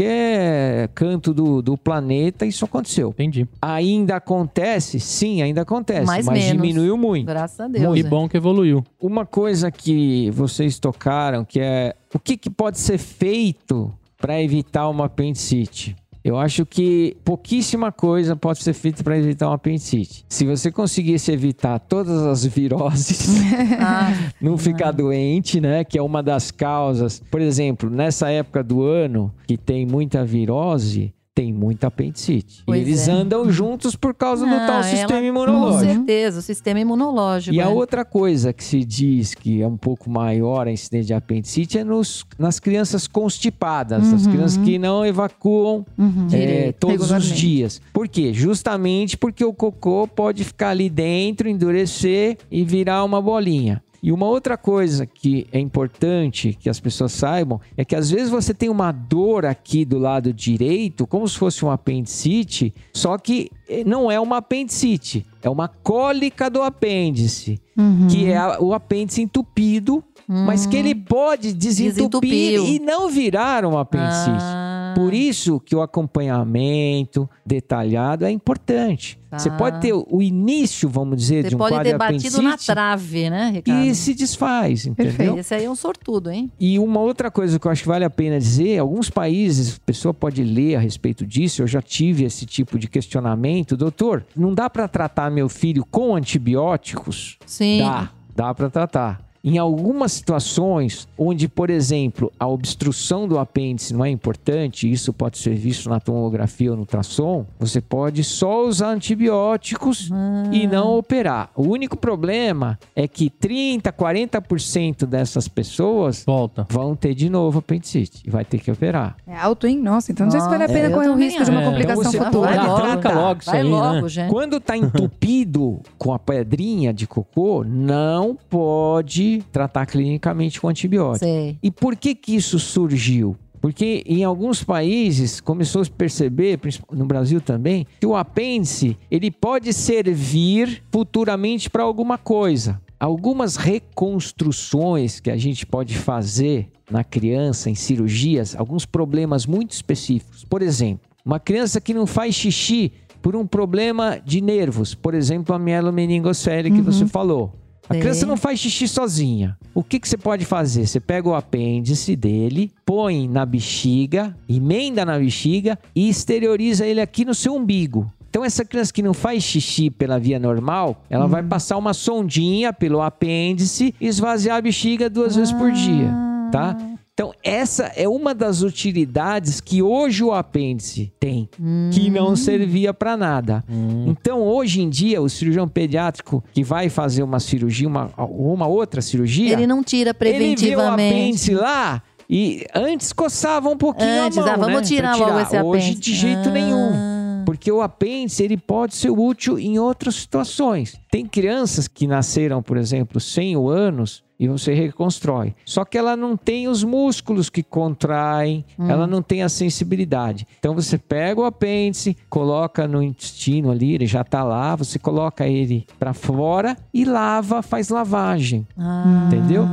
qualquer 0.04 0.88
canto 0.94 1.33
do, 1.33 1.62
do 1.62 1.76
planeta, 1.78 2.44
isso 2.44 2.64
aconteceu. 2.64 3.09
Entendi. 3.11 3.48
Ainda 3.62 4.16
acontece? 4.16 5.00
Sim, 5.00 5.40
ainda 5.42 5.62
acontece, 5.62 6.07
Mais 6.07 6.26
mas 6.26 6.38
menos. 6.44 6.62
diminuiu 6.62 6.96
muito. 6.96 7.26
Graças 7.26 7.59
a 7.61 7.68
Deus. 7.68 7.98
E 7.98 8.02
né? 8.02 8.09
bom 8.09 8.28
que 8.28 8.37
evoluiu. 8.37 8.85
Uma 9.00 9.24
coisa 9.24 9.70
que 9.70 10.30
vocês 10.30 10.78
tocaram, 10.78 11.44
que 11.44 11.59
é 11.61 11.94
o 12.14 12.18
que, 12.18 12.37
que 12.37 12.50
pode 12.50 12.78
ser 12.78 12.98
feito 12.98 13.92
para 14.18 14.40
evitar 14.42 14.88
uma 14.88 15.07
apendicite? 15.07 15.96
Eu 16.24 16.38
acho 16.38 16.64
que 16.64 17.18
pouquíssima 17.22 17.92
coisa 17.92 18.34
pode 18.34 18.62
ser 18.62 18.72
feita 18.72 19.04
para 19.04 19.18
evitar 19.18 19.48
uma 19.48 19.56
apendicite. 19.56 20.24
Se 20.26 20.46
você 20.46 20.72
conseguisse 20.72 21.30
evitar 21.30 21.78
todas 21.78 22.22
as 22.22 22.46
viroses, 22.46 23.28
Ah, 23.78 24.10
não 24.40 24.56
ficar 24.56 24.90
doente, 24.90 25.60
né? 25.60 25.84
Que 25.84 25.98
é 25.98 26.02
uma 26.02 26.22
das 26.22 26.50
causas. 26.50 27.22
Por 27.30 27.42
exemplo, 27.42 27.90
nessa 27.90 28.30
época 28.30 28.64
do 28.64 28.82
ano 28.82 29.30
que 29.46 29.58
tem 29.58 29.84
muita 29.84 30.24
virose, 30.24 31.12
tem 31.34 31.52
muita 31.52 31.88
apendicite. 31.88 32.62
Pois 32.64 32.78
e 32.78 32.82
eles 32.82 33.08
é. 33.08 33.10
andam 33.10 33.50
juntos 33.50 33.96
por 33.96 34.14
causa 34.14 34.44
do 34.44 34.50
não, 34.50 34.58
tal 34.58 34.76
ela- 34.76 34.82
sistema 34.84 35.20
Com 35.20 35.24
imunológico. 35.26 35.92
certeza, 35.94 36.38
o 36.38 36.42
sistema 36.42 36.78
imunológico. 36.80 37.54
E 37.56 37.60
a 37.60 37.64
é. 37.64 37.68
outra 37.68 38.04
coisa 38.04 38.52
que 38.52 38.62
se 38.62 38.84
diz 38.84 39.34
que 39.34 39.60
é 39.60 39.66
um 39.66 39.76
pouco 39.76 40.08
maior 40.08 40.68
a 40.68 40.72
incidência 40.72 41.06
de 41.08 41.14
apendicite 41.14 41.76
é 41.78 41.82
nos, 41.82 42.24
nas 42.38 42.60
crianças 42.60 43.08
constipadas, 43.08 44.12
as 44.12 44.26
crianças 44.26 44.56
que 44.58 44.78
não 44.78 45.04
evacuam 45.04 45.84
Uhum. 45.98 46.26
é, 46.32 46.36
Direito, 46.38 46.76
todos 46.78 47.10
os 47.10 47.24
dias. 47.26 47.80
Por 47.92 48.06
quê? 48.06 48.32
Justamente 48.32 49.16
porque 49.16 49.44
o 49.44 49.52
cocô 49.52 50.06
pode 50.06 50.44
ficar 50.44 50.68
ali 50.70 50.88
dentro, 50.88 51.48
endurecer 51.48 52.38
e 52.50 52.62
virar 52.64 53.02
uma 53.04 53.20
bolinha. 53.20 53.82
E 54.04 54.12
uma 54.12 54.26
outra 54.26 54.58
coisa 54.58 55.06
que 55.06 55.46
é 55.50 55.58
importante 55.58 56.52
que 56.60 56.68
as 56.68 56.78
pessoas 56.78 57.10
saibam 57.12 57.58
é 57.74 57.86
que 57.86 57.96
às 57.96 58.10
vezes 58.10 58.28
você 58.28 58.52
tem 58.52 58.68
uma 58.68 58.92
dor 58.92 59.46
aqui 59.46 59.82
do 59.82 59.96
lado 59.98 60.30
direito, 60.30 61.06
como 61.06 61.26
se 61.26 61.38
fosse 61.38 61.64
um 61.64 61.70
apendicite, 61.70 62.74
só 62.92 63.16
que 63.16 63.50
eh, 63.66 63.82
não 63.82 64.10
é 64.10 64.20
uma 64.20 64.36
apendicite, 64.36 65.24
é 65.42 65.48
uma 65.48 65.68
cólica 65.68 66.50
do 66.50 66.60
apêndice, 66.60 67.58
Uhum. 67.76 68.06
que 68.08 68.30
é 68.30 68.58
o 68.60 68.72
apêndice 68.74 69.22
entupido, 69.22 70.04
mas 70.28 70.66
que 70.66 70.76
ele 70.76 70.94
pode 70.94 71.52
desentupir 71.52 72.30
Desentupiu. 72.30 72.66
e 72.66 72.78
não 72.78 73.08
virar 73.08 73.64
um 73.64 73.76
apendicite. 73.78 74.30
Ah, 74.40 74.92
Por 74.96 75.12
isso 75.12 75.58
que 75.60 75.74
o 75.74 75.82
acompanhamento 75.82 77.28
detalhado 77.44 78.24
é 78.24 78.30
importante. 78.30 79.18
Tá. 79.28 79.38
Você 79.38 79.50
pode 79.50 79.80
ter 79.80 79.92
o 79.92 80.22
início, 80.22 80.88
vamos 80.88 81.16
dizer, 81.16 81.42
Você 81.42 81.48
de 81.48 81.54
um 81.56 81.58
pode 81.58 81.72
quadro 81.74 81.84
ter 81.84 81.92
de 81.92 81.98
batido 81.98 82.42
na 82.42 82.50
apendicite 82.50 82.72
trave, 82.72 83.30
né, 83.30 83.50
Ricardo? 83.54 83.84
e 83.84 83.94
se 83.94 84.14
desfaz, 84.14 84.87
entendeu? 84.87 85.37
Esse 85.38 85.54
aí 85.54 85.64
é 85.64 85.70
um 85.70 85.74
sortudo, 85.74 86.30
hein? 86.30 86.50
E 86.60 86.78
uma 86.78 87.00
outra 87.00 87.30
coisa 87.30 87.58
que 87.58 87.66
eu 87.66 87.70
acho 87.72 87.82
que 87.82 87.88
vale 87.88 88.04
a 88.04 88.10
pena 88.10 88.38
dizer, 88.38 88.78
alguns 88.78 89.10
países, 89.10 89.76
a 89.76 89.80
pessoa 89.84 90.14
pode 90.14 90.44
ler 90.44 90.76
a 90.76 90.78
respeito 90.78 91.26
disso, 91.26 91.62
eu 91.62 91.66
já 91.66 91.82
tive 91.82 92.24
esse 92.24 92.46
tipo 92.46 92.78
de 92.78 92.87
questionamento, 92.87 93.76
doutor, 93.76 94.24
não 94.37 94.54
dá 94.54 94.70
para 94.70 94.87
tratar 94.87 95.30
meu 95.30 95.48
filho 95.48 95.84
com 95.90 96.14
antibióticos? 96.14 97.37
Sim. 97.44 97.78
Dá, 97.80 98.10
dá 98.37 98.54
para 98.54 98.70
tratar. 98.70 99.23
Em 99.46 99.59
algumas 99.59 100.12
situações 100.12 101.07
onde, 101.18 101.48
por 101.48 101.68
exemplo, 101.68 102.33
a 102.40 102.48
obstrução 102.48 103.28
do 103.28 103.38
apêndice 103.38 103.92
não 103.92 104.02
é 104.02 104.09
importante, 104.09 104.90
isso 104.90 105.12
pode 105.12 105.37
ser 105.37 105.54
visto 105.54 105.90
na 105.90 106.00
tomografia 106.00 106.70
ou 106.70 106.76
no 106.76 106.83
ultrassom, 106.83 107.44
você 107.61 107.78
pode 107.78 108.24
só 108.24 108.66
usar 108.66 108.88
antibióticos 108.88 110.09
e 110.50 110.66
não 110.66 110.96
operar. 110.96 111.50
O 111.54 111.64
único 111.64 111.94
problema 111.94 112.78
é 112.96 113.07
que 113.07 113.28
30, 113.28 113.92
40% 113.92 115.04
dessas 115.04 115.46
pessoas 115.46 116.24
Volta. 116.24 116.66
vão 116.70 116.96
ter 116.96 117.14
de 117.14 117.28
novo 117.28 117.59
apendicite 117.59 118.22
e 118.26 118.30
vai 118.30 118.46
ter 118.46 118.61
que 118.61 118.70
operar. 118.70 119.14
É 119.26 119.37
alto, 119.37 119.66
hein? 119.66 119.78
Nossa, 119.78 120.11
então 120.11 120.24
não 120.24 120.30
sei 120.30 120.40
se 120.40 120.48
vale 120.48 120.64
a 120.64 120.68
pena 120.68 120.88
eu 120.88 120.92
correr 120.92 121.09
o 121.09 121.16
risco 121.16 121.44
de 121.44 121.50
uma 121.50 121.62
complicação 121.62 122.00
Então 122.02 122.12
você 122.12 122.18
futura. 122.18 122.57
Vai 122.57 122.66
logo. 122.66 122.80
Tranca 122.80 123.12
logo 123.12 123.40
isso 123.40 123.50
Vai 123.50 123.61
aí, 123.61 123.68
logo, 123.68 124.00
né? 124.02 124.09
gente. 124.09 124.30
Quando 124.30 124.59
tá 124.59 124.74
entupido 124.74 125.80
com 125.98 126.14
a 126.14 126.18
pedrinha 126.18 126.94
de 126.94 127.07
cocô, 127.07 127.62
não 127.62 128.37
pode 128.48 129.33
tratar 129.52 129.86
clinicamente 129.86 130.60
com 130.60 130.68
antibiótico. 130.68 131.24
Sei. 131.24 131.58
E 131.62 131.70
por 131.70 131.96
que 131.96 132.14
que 132.14 132.34
isso 132.36 132.58
surgiu? 132.58 133.36
Porque 133.60 134.02
em 134.06 134.22
alguns 134.24 134.62
países 134.62 135.40
começou 135.40 135.80
a 135.80 135.84
se 135.86 135.90
perceber, 135.90 136.60
no 136.92 137.06
Brasil 137.06 137.40
também, 137.40 137.86
que 137.98 138.06
o 138.06 138.14
apêndice 138.14 138.98
ele 139.10 139.30
pode 139.30 139.72
servir 139.72 140.82
futuramente 140.92 141.70
para 141.70 141.82
alguma 141.82 142.18
coisa. 142.18 142.78
algumas 143.04 143.56
reconstruções 143.56 145.20
que 145.20 145.30
a 145.30 145.36
gente 145.36 145.66
pode 145.66 145.96
fazer 145.96 146.68
na 146.90 147.04
criança 147.04 147.70
em 147.70 147.74
cirurgias, 147.74 148.54
alguns 148.56 148.86
problemas 148.86 149.46
muito 149.46 149.72
específicos. 149.72 150.44
Por 150.44 150.62
exemplo, 150.62 151.08
uma 151.24 151.40
criança 151.40 151.80
que 151.80 151.94
não 151.94 152.06
faz 152.06 152.34
xixi 152.34 152.92
por 153.22 153.34
um 153.34 153.46
problema 153.46 154.20
de 154.22 154.40
nervos, 154.40 154.94
por 154.94 155.14
exemplo, 155.14 155.54
a 155.54 155.58
mielomeningocele 155.58 156.70
que 156.70 156.82
você 156.82 157.06
falou. 157.06 157.54
A 157.88 157.94
criança 157.94 158.24
não 158.24 158.36
faz 158.36 158.58
xixi 158.60 158.88
sozinha. 158.88 159.56
O 159.74 159.82
que, 159.82 160.00
que 160.00 160.08
você 160.08 160.16
pode 160.16 160.44
fazer? 160.44 160.86
Você 160.86 161.00
pega 161.00 161.28
o 161.28 161.34
apêndice 161.34 162.16
dele, 162.16 162.72
põe 162.84 163.28
na 163.28 163.44
bexiga, 163.44 164.34
emenda 164.48 165.04
na 165.04 165.18
bexiga 165.18 165.78
e 165.94 166.08
exterioriza 166.08 166.86
ele 166.86 167.00
aqui 167.00 167.24
no 167.24 167.34
seu 167.34 167.54
umbigo. 167.54 168.10
Então, 168.30 168.44
essa 168.44 168.64
criança 168.64 168.92
que 168.92 169.02
não 169.02 169.14
faz 169.14 169.44
xixi 169.44 169.90
pela 169.90 170.18
via 170.18 170.40
normal, 170.40 171.04
ela 171.08 171.26
vai 171.28 171.42
passar 171.42 171.76
uma 171.76 171.94
sondinha 171.94 172.72
pelo 172.72 173.00
apêndice 173.00 173.94
e 174.00 174.08
esvaziar 174.08 174.56
a 174.56 174.60
bexiga 174.60 175.08
duas 175.08 175.36
vezes 175.36 175.52
por 175.52 175.70
dia, 175.70 176.10
tá? 176.50 176.76
Então, 177.16 177.33
essa 177.44 177.92
é 177.94 178.09
uma 178.09 178.35
das 178.35 178.62
utilidades 178.62 179.61
que 179.61 179.81
hoje 179.81 180.24
o 180.24 180.33
apêndice 180.33 181.12
tem, 181.20 181.48
que 181.92 182.11
não 182.11 182.35
servia 182.35 182.92
para 182.92 183.16
nada. 183.16 183.62
Então, 184.05 184.42
hoje 184.42 184.83
em 184.83 184.90
dia, 184.90 185.22
o 185.22 185.29
cirurgião 185.29 185.68
pediátrico 185.68 186.42
que 186.53 186.64
vai 186.64 186.88
fazer 186.88 187.22
uma 187.22 187.38
cirurgia, 187.38 187.87
uma, 187.87 188.11
uma 188.18 188.66
outra 188.66 189.00
cirurgia, 189.00 189.53
Ele 189.53 189.64
não 189.64 189.81
tira 189.85 190.11
ele 190.11 190.29
vê 190.29 190.35
o 190.35 190.38
preventivamente. 190.38 191.14
apêndice 191.14 191.55
lá 191.55 192.03
e 192.29 192.66
antes 192.74 193.12
coçava 193.12 193.68
um 193.68 193.77
pouquinho 193.79 194.24
Antes, 194.24 194.37
a 194.38 194.40
mão, 194.42 194.50
ah, 194.53 194.57
vamos 194.57 194.74
né, 194.81 194.83
tirar 194.83 195.16
pra 195.16 195.27
logo 195.27 195.38
esse 195.40 195.57
Hoje, 195.62 195.79
apêndice. 195.90 196.00
de 196.00 196.14
jeito 196.14 196.48
Ah. 196.48 196.53
nenhum. 196.53 197.23
Porque 197.44 197.70
o 197.70 197.80
apêndice 197.83 198.42
ele 198.42 198.57
pode 198.57 198.94
ser 198.94 199.11
útil 199.11 199.59
em 199.59 199.78
outras 199.78 200.14
situações. 200.16 200.98
Tem 201.11 201.26
crianças 201.26 201.87
que 201.88 202.07
nasceram, 202.07 202.62
por 202.62 202.76
exemplo, 202.76 203.20
100 203.20 203.54
anos 203.68 204.24
e 204.38 204.48
você 204.48 204.74
reconstrói. 204.74 205.54
Só 205.64 205.85
que 205.85 205.96
ela 205.96 206.16
não 206.16 206.37
tem 206.37 206.66
os 206.66 206.83
músculos 206.83 207.48
que 207.48 207.62
contraem, 207.62 208.64
Hum. 208.78 208.90
ela 208.90 209.07
não 209.07 209.22
tem 209.22 209.42
a 209.42 209.48
sensibilidade. 209.48 210.46
Então 210.59 210.74
você 210.74 210.98
pega 210.98 211.40
o 211.40 211.44
apêndice, 211.44 212.16
coloca 212.28 212.88
no 212.88 213.02
intestino 213.02 213.70
ali, 213.70 213.94
ele 213.94 214.07
já 214.07 214.24
tá 214.24 214.42
lá, 214.42 214.74
você 214.74 214.98
coloca 214.98 215.46
ele 215.46 215.87
para 215.98 216.12
fora 216.12 216.76
e 216.92 217.04
lava, 217.04 217.62
faz 217.62 217.88
lavagem. 217.90 218.66
Ah. 218.76 219.28
Entendeu? 219.28 219.66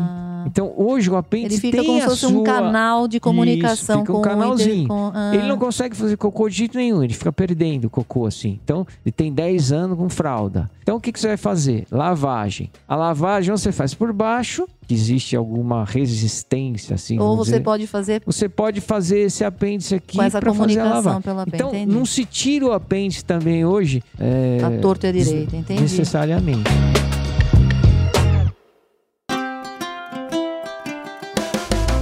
Então 0.48 0.74
hoje 0.78 1.10
o 1.10 1.16
apêndice 1.16 1.56
Ele 1.56 1.62
fica 1.62 1.78
tem 1.78 1.86
como 1.86 2.00
se 2.00 2.06
a 2.06 2.10
fosse 2.10 2.22
sua... 2.22 2.30
um 2.32 2.44
canal 2.44 3.08
de 3.08 3.20
comunicação 3.20 4.04
Isso, 4.04 4.12
um 4.12 4.14
com 4.14 4.20
o 4.20 4.22
canalzinho. 4.22 4.88
com- 4.88 5.12
ah. 5.14 5.32
Ele 5.34 5.48
não 5.48 5.58
consegue 5.58 5.96
fazer 5.96 6.18
cocô 6.18 6.48
de 6.50 6.56
jeito 6.58 6.78
nenhum, 6.78 7.04
ele 7.04 7.14
fica 7.14 7.32
perdendo 7.32 7.90
cocô 7.90 8.26
assim. 8.26 8.60
Então, 8.64 8.86
ele 9.06 9.12
tem 9.12 9.32
10 9.32 9.72
anos 9.72 9.98
com 9.98 10.10
fralda. 10.10 10.70
Então, 10.84 10.98
o 10.98 11.00
que, 11.00 11.12
que 11.12 11.20
você 11.20 11.28
vai 11.30 11.38
fazer? 11.38 11.86
Lavagem. 11.92 12.70
A 12.88 12.96
lavagem 12.96 13.52
você 13.52 13.72
faz 13.72 13.94
por 13.94 14.12
baixo, 14.12 14.68
que 14.88 14.94
existe 14.94 15.36
alguma 15.36 15.86
resistência, 15.86 16.96
assim. 16.96 17.20
Ou 17.20 17.38
você 17.38 17.52
dizer. 17.52 17.64
pode 17.64 17.88
fazer 17.88 18.22
Você 18.26 18.50
pode 18.50 18.82
fazer 18.82 19.20
esse 19.20 19.44
apêndice 19.44 19.96
aqui 19.96 20.18
para 20.18 20.54
fazer 20.54 20.80
a 20.80 20.84
lavagem. 20.86 21.22
pela. 21.22 21.46
Então, 21.48 21.70
entendi. 21.70 21.94
não 21.96 22.06
se 22.06 22.26
tira 22.26 22.66
o 22.66 22.72
apêndice 22.72 23.24
também 23.24 23.64
hoje. 23.66 24.04
É, 24.20 24.60
A 24.64 24.82
torta 24.82 25.08
é 25.08 25.12
direita, 25.12 25.56
entendi. 25.56 25.82
Necessariamente. 25.82 26.70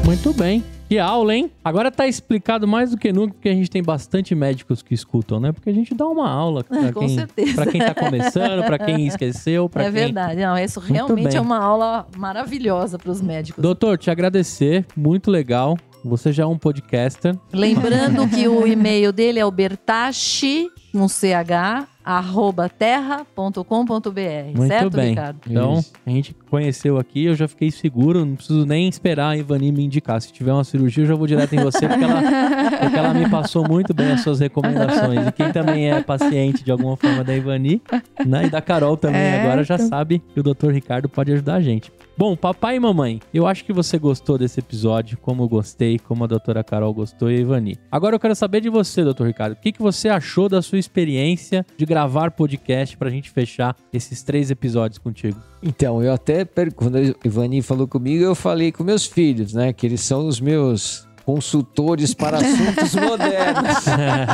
Muito 0.10 0.34
bem. 0.34 0.64
Que 0.90 0.98
aula, 0.98 1.36
hein? 1.36 1.52
Agora 1.64 1.92
tá 1.92 2.08
explicado 2.08 2.68
mais 2.68 2.90
do 2.90 2.98
que 2.98 3.14
nunca, 3.14 3.36
porque 3.36 3.48
a 3.48 3.54
gente 3.54 3.70
tem 3.70 3.84
bastante 3.84 4.34
médicos 4.34 4.82
que 4.82 4.92
escutam, 4.96 5.40
né? 5.40 5.52
Porque 5.52 5.70
a 5.70 5.74
gente 5.74 5.94
dá 5.94 6.08
uma 6.08 6.28
aula 6.28 6.64
pra, 6.64 6.88
É, 6.88 6.92
com 6.92 7.02
quem, 7.02 7.10
certeza. 7.10 7.54
pra 7.54 7.68
quem 7.68 7.80
tá 7.80 7.94
começando, 7.94 8.66
pra 8.66 8.80
quem 8.80 9.06
esqueceu, 9.06 9.70
pra 9.70 9.84
É 9.84 9.86
quem... 9.86 9.94
verdade. 9.94 10.42
Não, 10.42 10.58
isso 10.58 10.80
realmente 10.80 11.28
bem. 11.28 11.38
é 11.38 11.40
uma 11.42 11.60
aula 11.64 12.08
maravilhosa 12.18 12.98
para 12.98 13.12
os 13.12 13.22
médicos. 13.22 13.62
Doutor, 13.62 14.00
te 14.00 14.10
agradecer, 14.10 14.84
muito 14.98 15.30
legal. 15.30 15.78
Você 16.04 16.32
já 16.32 16.42
é 16.42 16.46
um 16.48 16.58
podcaster. 16.58 17.38
Lembrando 17.54 18.28
que 18.28 18.48
o 18.48 18.66
e-mail 18.66 19.14
dele 19.14 19.38
é 19.38 19.46
o 19.46 19.52
bertache, 19.52 20.68
com 20.92 21.08
CH, 21.08 21.88
arroba 22.10 22.68
terra.com.br. 22.68 24.56
Muito 24.56 24.68
certo, 24.68 24.98
bem. 24.98 25.10
Ricardo? 25.10 25.40
Então, 25.48 25.74
Isso. 25.76 25.94
a 26.04 26.10
gente 26.10 26.36
conheceu 26.50 26.98
aqui, 26.98 27.26
eu 27.26 27.36
já 27.36 27.48
fiquei 27.48 27.70
seguro, 27.70 28.26
não 28.26 28.36
preciso 28.36 28.66
nem 28.66 28.88
esperar 28.90 29.30
a 29.30 29.38
Ivani 29.38 29.72
me 29.72 29.86
indicar. 29.86 30.20
Se 30.20 30.34
tiver 30.34 30.52
uma 30.52 30.64
cirurgia, 30.64 31.04
eu 31.04 31.08
já 31.08 31.14
vou 31.14 31.28
direto 31.28 31.54
em 31.54 31.64
você, 31.64 31.88
porque 31.88 32.04
ela, 32.04 32.22
porque 32.82 32.98
ela 32.98 33.14
me 33.14 33.30
passou 33.30 33.68
muito 33.68 33.94
bem 33.94 34.12
as 34.12 34.22
suas 34.22 34.40
recomendações. 34.40 35.28
E 35.28 35.32
quem 35.32 35.52
também 35.52 35.92
é 35.92 36.02
paciente 36.02 36.64
de 36.64 36.72
alguma 36.72 36.98
forma 36.98 37.24
da 37.24 37.36
Ivani, 37.36 37.80
né, 38.26 38.48
e 38.48 38.50
da 38.50 38.60
Carol 38.62 38.98
também 38.98 39.22
É, 39.22 39.42
agora, 39.44 39.64
já 39.64 39.76
então. 39.76 39.88
sabe 39.88 40.20
que 40.34 40.40
o 40.40 40.44
Dr. 40.44 40.72
Ricardo 40.72 41.08
pode 41.08 41.32
ajudar 41.32 41.56
a 41.56 41.62
gente. 41.62 41.92
Bom, 42.20 42.36
papai 42.36 42.76
e 42.76 42.80
mamãe, 42.82 43.22
eu 43.34 43.48
acho 43.48 43.64
que 43.64 43.72
você 43.72 43.98
gostou 43.98 44.38
desse 44.38 44.60
episódio, 44.60 45.18
como 45.20 45.44
eu 45.44 45.48
gostei, 45.48 45.98
como 45.98 46.26
a 46.26 46.28
doutora 46.28 46.62
Carol 46.66 46.94
gostou 46.94 47.32
e 47.32 47.38
a 47.38 47.40
Ivani. 47.40 47.78
Agora 47.90 48.14
eu 48.14 48.20
quero 48.20 48.36
saber 48.36 48.60
de 48.60 48.68
você, 48.68 49.06
doutor 49.06 49.26
Ricardo. 49.26 49.54
O 49.54 49.56
que, 49.56 49.72
que 49.72 49.82
você 49.82 50.10
achou 50.10 50.50
da 50.50 50.62
sua 50.62 50.78
experiência 50.78 51.66
de 51.78 51.86
gravar 51.86 52.32
podcast 52.32 52.98
pra 52.98 53.10
gente 53.10 53.30
fechar 53.30 53.74
esses 53.94 54.22
três 54.22 54.52
episódios 54.52 54.98
contigo? 54.98 55.40
Então, 55.64 56.04
eu 56.04 56.12
até, 56.12 56.46
quando 56.76 56.98
a 56.98 57.02
Ivani 57.26 57.62
falou 57.62 57.88
comigo, 57.88 58.22
eu 58.22 58.36
falei 58.36 58.74
com 58.74 58.84
meus 58.84 59.06
filhos, 59.06 59.54
né? 59.54 59.72
Que 59.72 59.88
eles 59.88 60.02
são 60.02 60.28
os 60.28 60.42
meus 60.42 61.08
consultores 61.30 62.16
para 62.16 62.38
assuntos 62.38 62.96
modernos. 62.96 63.86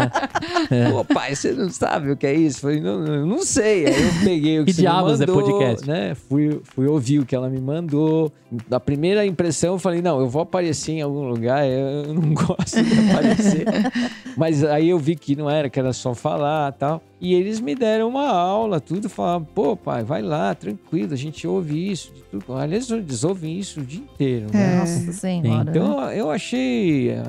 Pô, 0.94 1.04
pai, 1.04 1.36
você 1.36 1.52
não 1.52 1.70
sabe 1.70 2.12
o 2.12 2.16
que 2.16 2.26
é 2.26 2.34
isso? 2.34 2.62
Falei, 2.62 2.80
não, 2.80 3.02
não, 3.02 3.26
não 3.26 3.44
sei. 3.44 3.86
Aí 3.86 4.02
eu 4.02 4.14
peguei 4.24 4.60
o 4.62 4.66
que, 4.66 4.72
Que 4.72 4.82
você 4.82 4.88
é 4.88 5.28
mandou, 5.28 5.42
podcast? 5.44 5.86
Né? 5.86 6.16
Fui, 6.16 6.62
fui 6.64 6.88
ouvir 6.88 7.20
o 7.20 7.26
que 7.26 7.36
ela 7.36 7.50
me 7.50 7.60
mandou. 7.60 8.32
Da 8.70 8.80
primeira 8.80 9.26
impressão, 9.26 9.74
eu 9.74 9.80
falei, 9.80 10.02
não, 10.02 10.22
eu 10.22 10.30
vou 10.30 10.44
aparecer 10.44 10.94
em 10.94 11.02
algum 11.02 11.28
lugar, 11.28 11.68
eu 11.68 12.14
não 12.14 12.32
gosto 12.34 12.82
de 12.82 13.10
aparecer. 13.12 13.66
Mas 14.38 14.64
aí 14.64 14.88
eu 14.88 14.98
vi 14.98 15.18
que 15.18 15.36
não 15.36 15.50
era, 15.50 15.70
que 15.70 15.78
era 15.78 15.92
só 15.92 16.14
falar 16.14 16.72
tal. 16.72 17.04
E 17.26 17.34
eles 17.34 17.60
me 17.60 17.74
deram 17.74 18.08
uma 18.10 18.28
aula, 18.28 18.80
tudo, 18.80 19.10
falavam, 19.10 19.48
pô, 19.52 19.76
pai, 19.76 20.04
vai 20.04 20.22
lá, 20.22 20.54
tranquilo, 20.54 21.12
a 21.12 21.18
gente 21.18 21.48
ouve 21.48 21.92
isso. 21.92 22.14
De 22.14 22.22
tudo. 22.22 22.54
Aliás, 22.56 22.92
eles 22.92 23.24
ouvem 23.24 23.58
isso 23.58 23.80
o 23.80 23.84
dia 23.84 24.00
inteiro, 24.02 24.46
né? 24.54 24.74
É. 24.74 24.78
Nossa 24.78 25.12
senhora. 25.12 25.70
Então 25.72 26.12
eu 26.12 26.30
achei. 26.30 27.10
eh, 27.10 27.24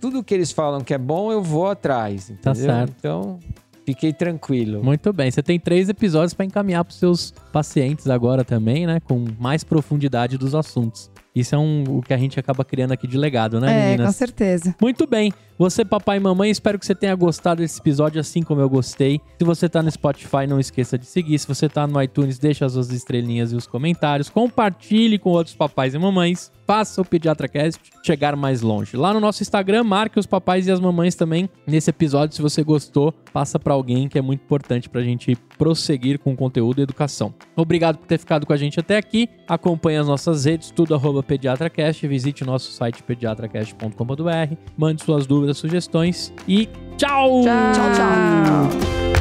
Tudo 0.00 0.22
que 0.22 0.32
eles 0.32 0.52
falam 0.52 0.82
que 0.82 0.94
é 0.94 0.98
bom, 0.98 1.32
eu 1.32 1.42
vou 1.42 1.66
atrás. 1.66 2.30
Entendeu? 2.30 2.42
Tá 2.44 2.54
certo. 2.54 2.94
Então, 2.96 3.38
fiquei 3.84 4.12
tranquilo. 4.12 4.80
Muito 4.84 5.12
bem, 5.12 5.28
você 5.28 5.42
tem 5.42 5.58
três 5.58 5.88
episódios 5.88 6.34
pra 6.34 6.44
encaminhar 6.44 6.84
pros 6.84 6.98
seus 7.00 7.34
pacientes 7.52 8.08
agora 8.08 8.44
também, 8.44 8.86
né? 8.86 9.00
Com 9.00 9.24
mais 9.40 9.64
profundidade 9.64 10.38
dos 10.38 10.54
assuntos. 10.54 11.10
Isso 11.34 11.54
é 11.54 11.58
um, 11.58 11.84
o 11.88 12.02
que 12.02 12.12
a 12.12 12.18
gente 12.18 12.38
acaba 12.38 12.64
criando 12.64 12.92
aqui 12.92 13.06
de 13.06 13.16
legado, 13.16 13.58
né, 13.60 13.70
É, 13.70 13.82
com 13.84 13.90
meninas? 13.92 14.16
certeza. 14.16 14.74
Muito 14.80 15.06
bem. 15.06 15.32
Você, 15.58 15.84
papai 15.84 16.16
e 16.16 16.20
mamãe, 16.20 16.50
espero 16.50 16.78
que 16.78 16.84
você 16.84 16.94
tenha 16.94 17.14
gostado 17.14 17.62
desse 17.62 17.78
episódio 17.80 18.20
assim 18.20 18.42
como 18.42 18.60
eu 18.60 18.68
gostei. 18.68 19.20
Se 19.38 19.44
você 19.44 19.68
tá 19.68 19.82
no 19.82 19.90
Spotify, 19.90 20.46
não 20.48 20.58
esqueça 20.58 20.98
de 20.98 21.06
seguir. 21.06 21.38
Se 21.38 21.46
você 21.46 21.68
tá 21.68 21.86
no 21.86 22.02
iTunes, 22.02 22.38
deixa 22.38 22.66
as 22.66 22.72
suas 22.72 22.90
estrelinhas 22.90 23.52
e 23.52 23.56
os 23.56 23.66
comentários. 23.66 24.28
Compartilhe 24.28 25.18
com 25.18 25.30
outros 25.30 25.54
papais 25.54 25.94
e 25.94 25.98
mamães. 25.98 26.50
Faça 26.66 27.00
o 27.00 27.04
PediatraCast 27.04 27.80
chegar 28.04 28.34
mais 28.34 28.60
longe. 28.62 28.96
Lá 28.96 29.12
no 29.14 29.20
nosso 29.20 29.42
Instagram, 29.42 29.84
marque 29.84 30.18
os 30.18 30.26
papais 30.26 30.66
e 30.66 30.70
as 30.70 30.80
mamães 30.80 31.14
também 31.14 31.48
nesse 31.66 31.90
episódio. 31.90 32.34
Se 32.34 32.42
você 32.42 32.62
gostou, 32.62 33.12
passa 33.32 33.58
pra 33.58 33.72
alguém 33.74 34.08
que 34.08 34.18
é 34.18 34.22
muito 34.22 34.40
importante 34.42 34.88
pra 34.88 35.02
gente 35.02 35.36
prosseguir 35.62 36.18
com 36.18 36.34
conteúdo 36.34 36.80
e 36.80 36.82
educação. 36.82 37.32
Obrigado 37.54 37.98
por 37.98 38.06
ter 38.08 38.18
ficado 38.18 38.44
com 38.44 38.52
a 38.52 38.56
gente 38.56 38.80
até 38.80 38.96
aqui. 38.96 39.28
Acompanhe 39.46 39.96
as 39.96 40.08
nossas 40.08 40.44
redes, 40.44 40.72
tudo 40.72 40.92
arroba 40.92 41.22
PediatraCast. 41.22 42.04
Visite 42.08 42.42
o 42.42 42.46
nosso 42.46 42.72
site 42.72 43.00
pediatracast.com.br. 43.04 44.56
Mande 44.76 45.04
suas 45.04 45.24
dúvidas, 45.24 45.58
sugestões 45.58 46.32
e 46.48 46.68
tchau! 46.96 47.42
Tchau, 47.44 47.92
tchau. 47.94 49.11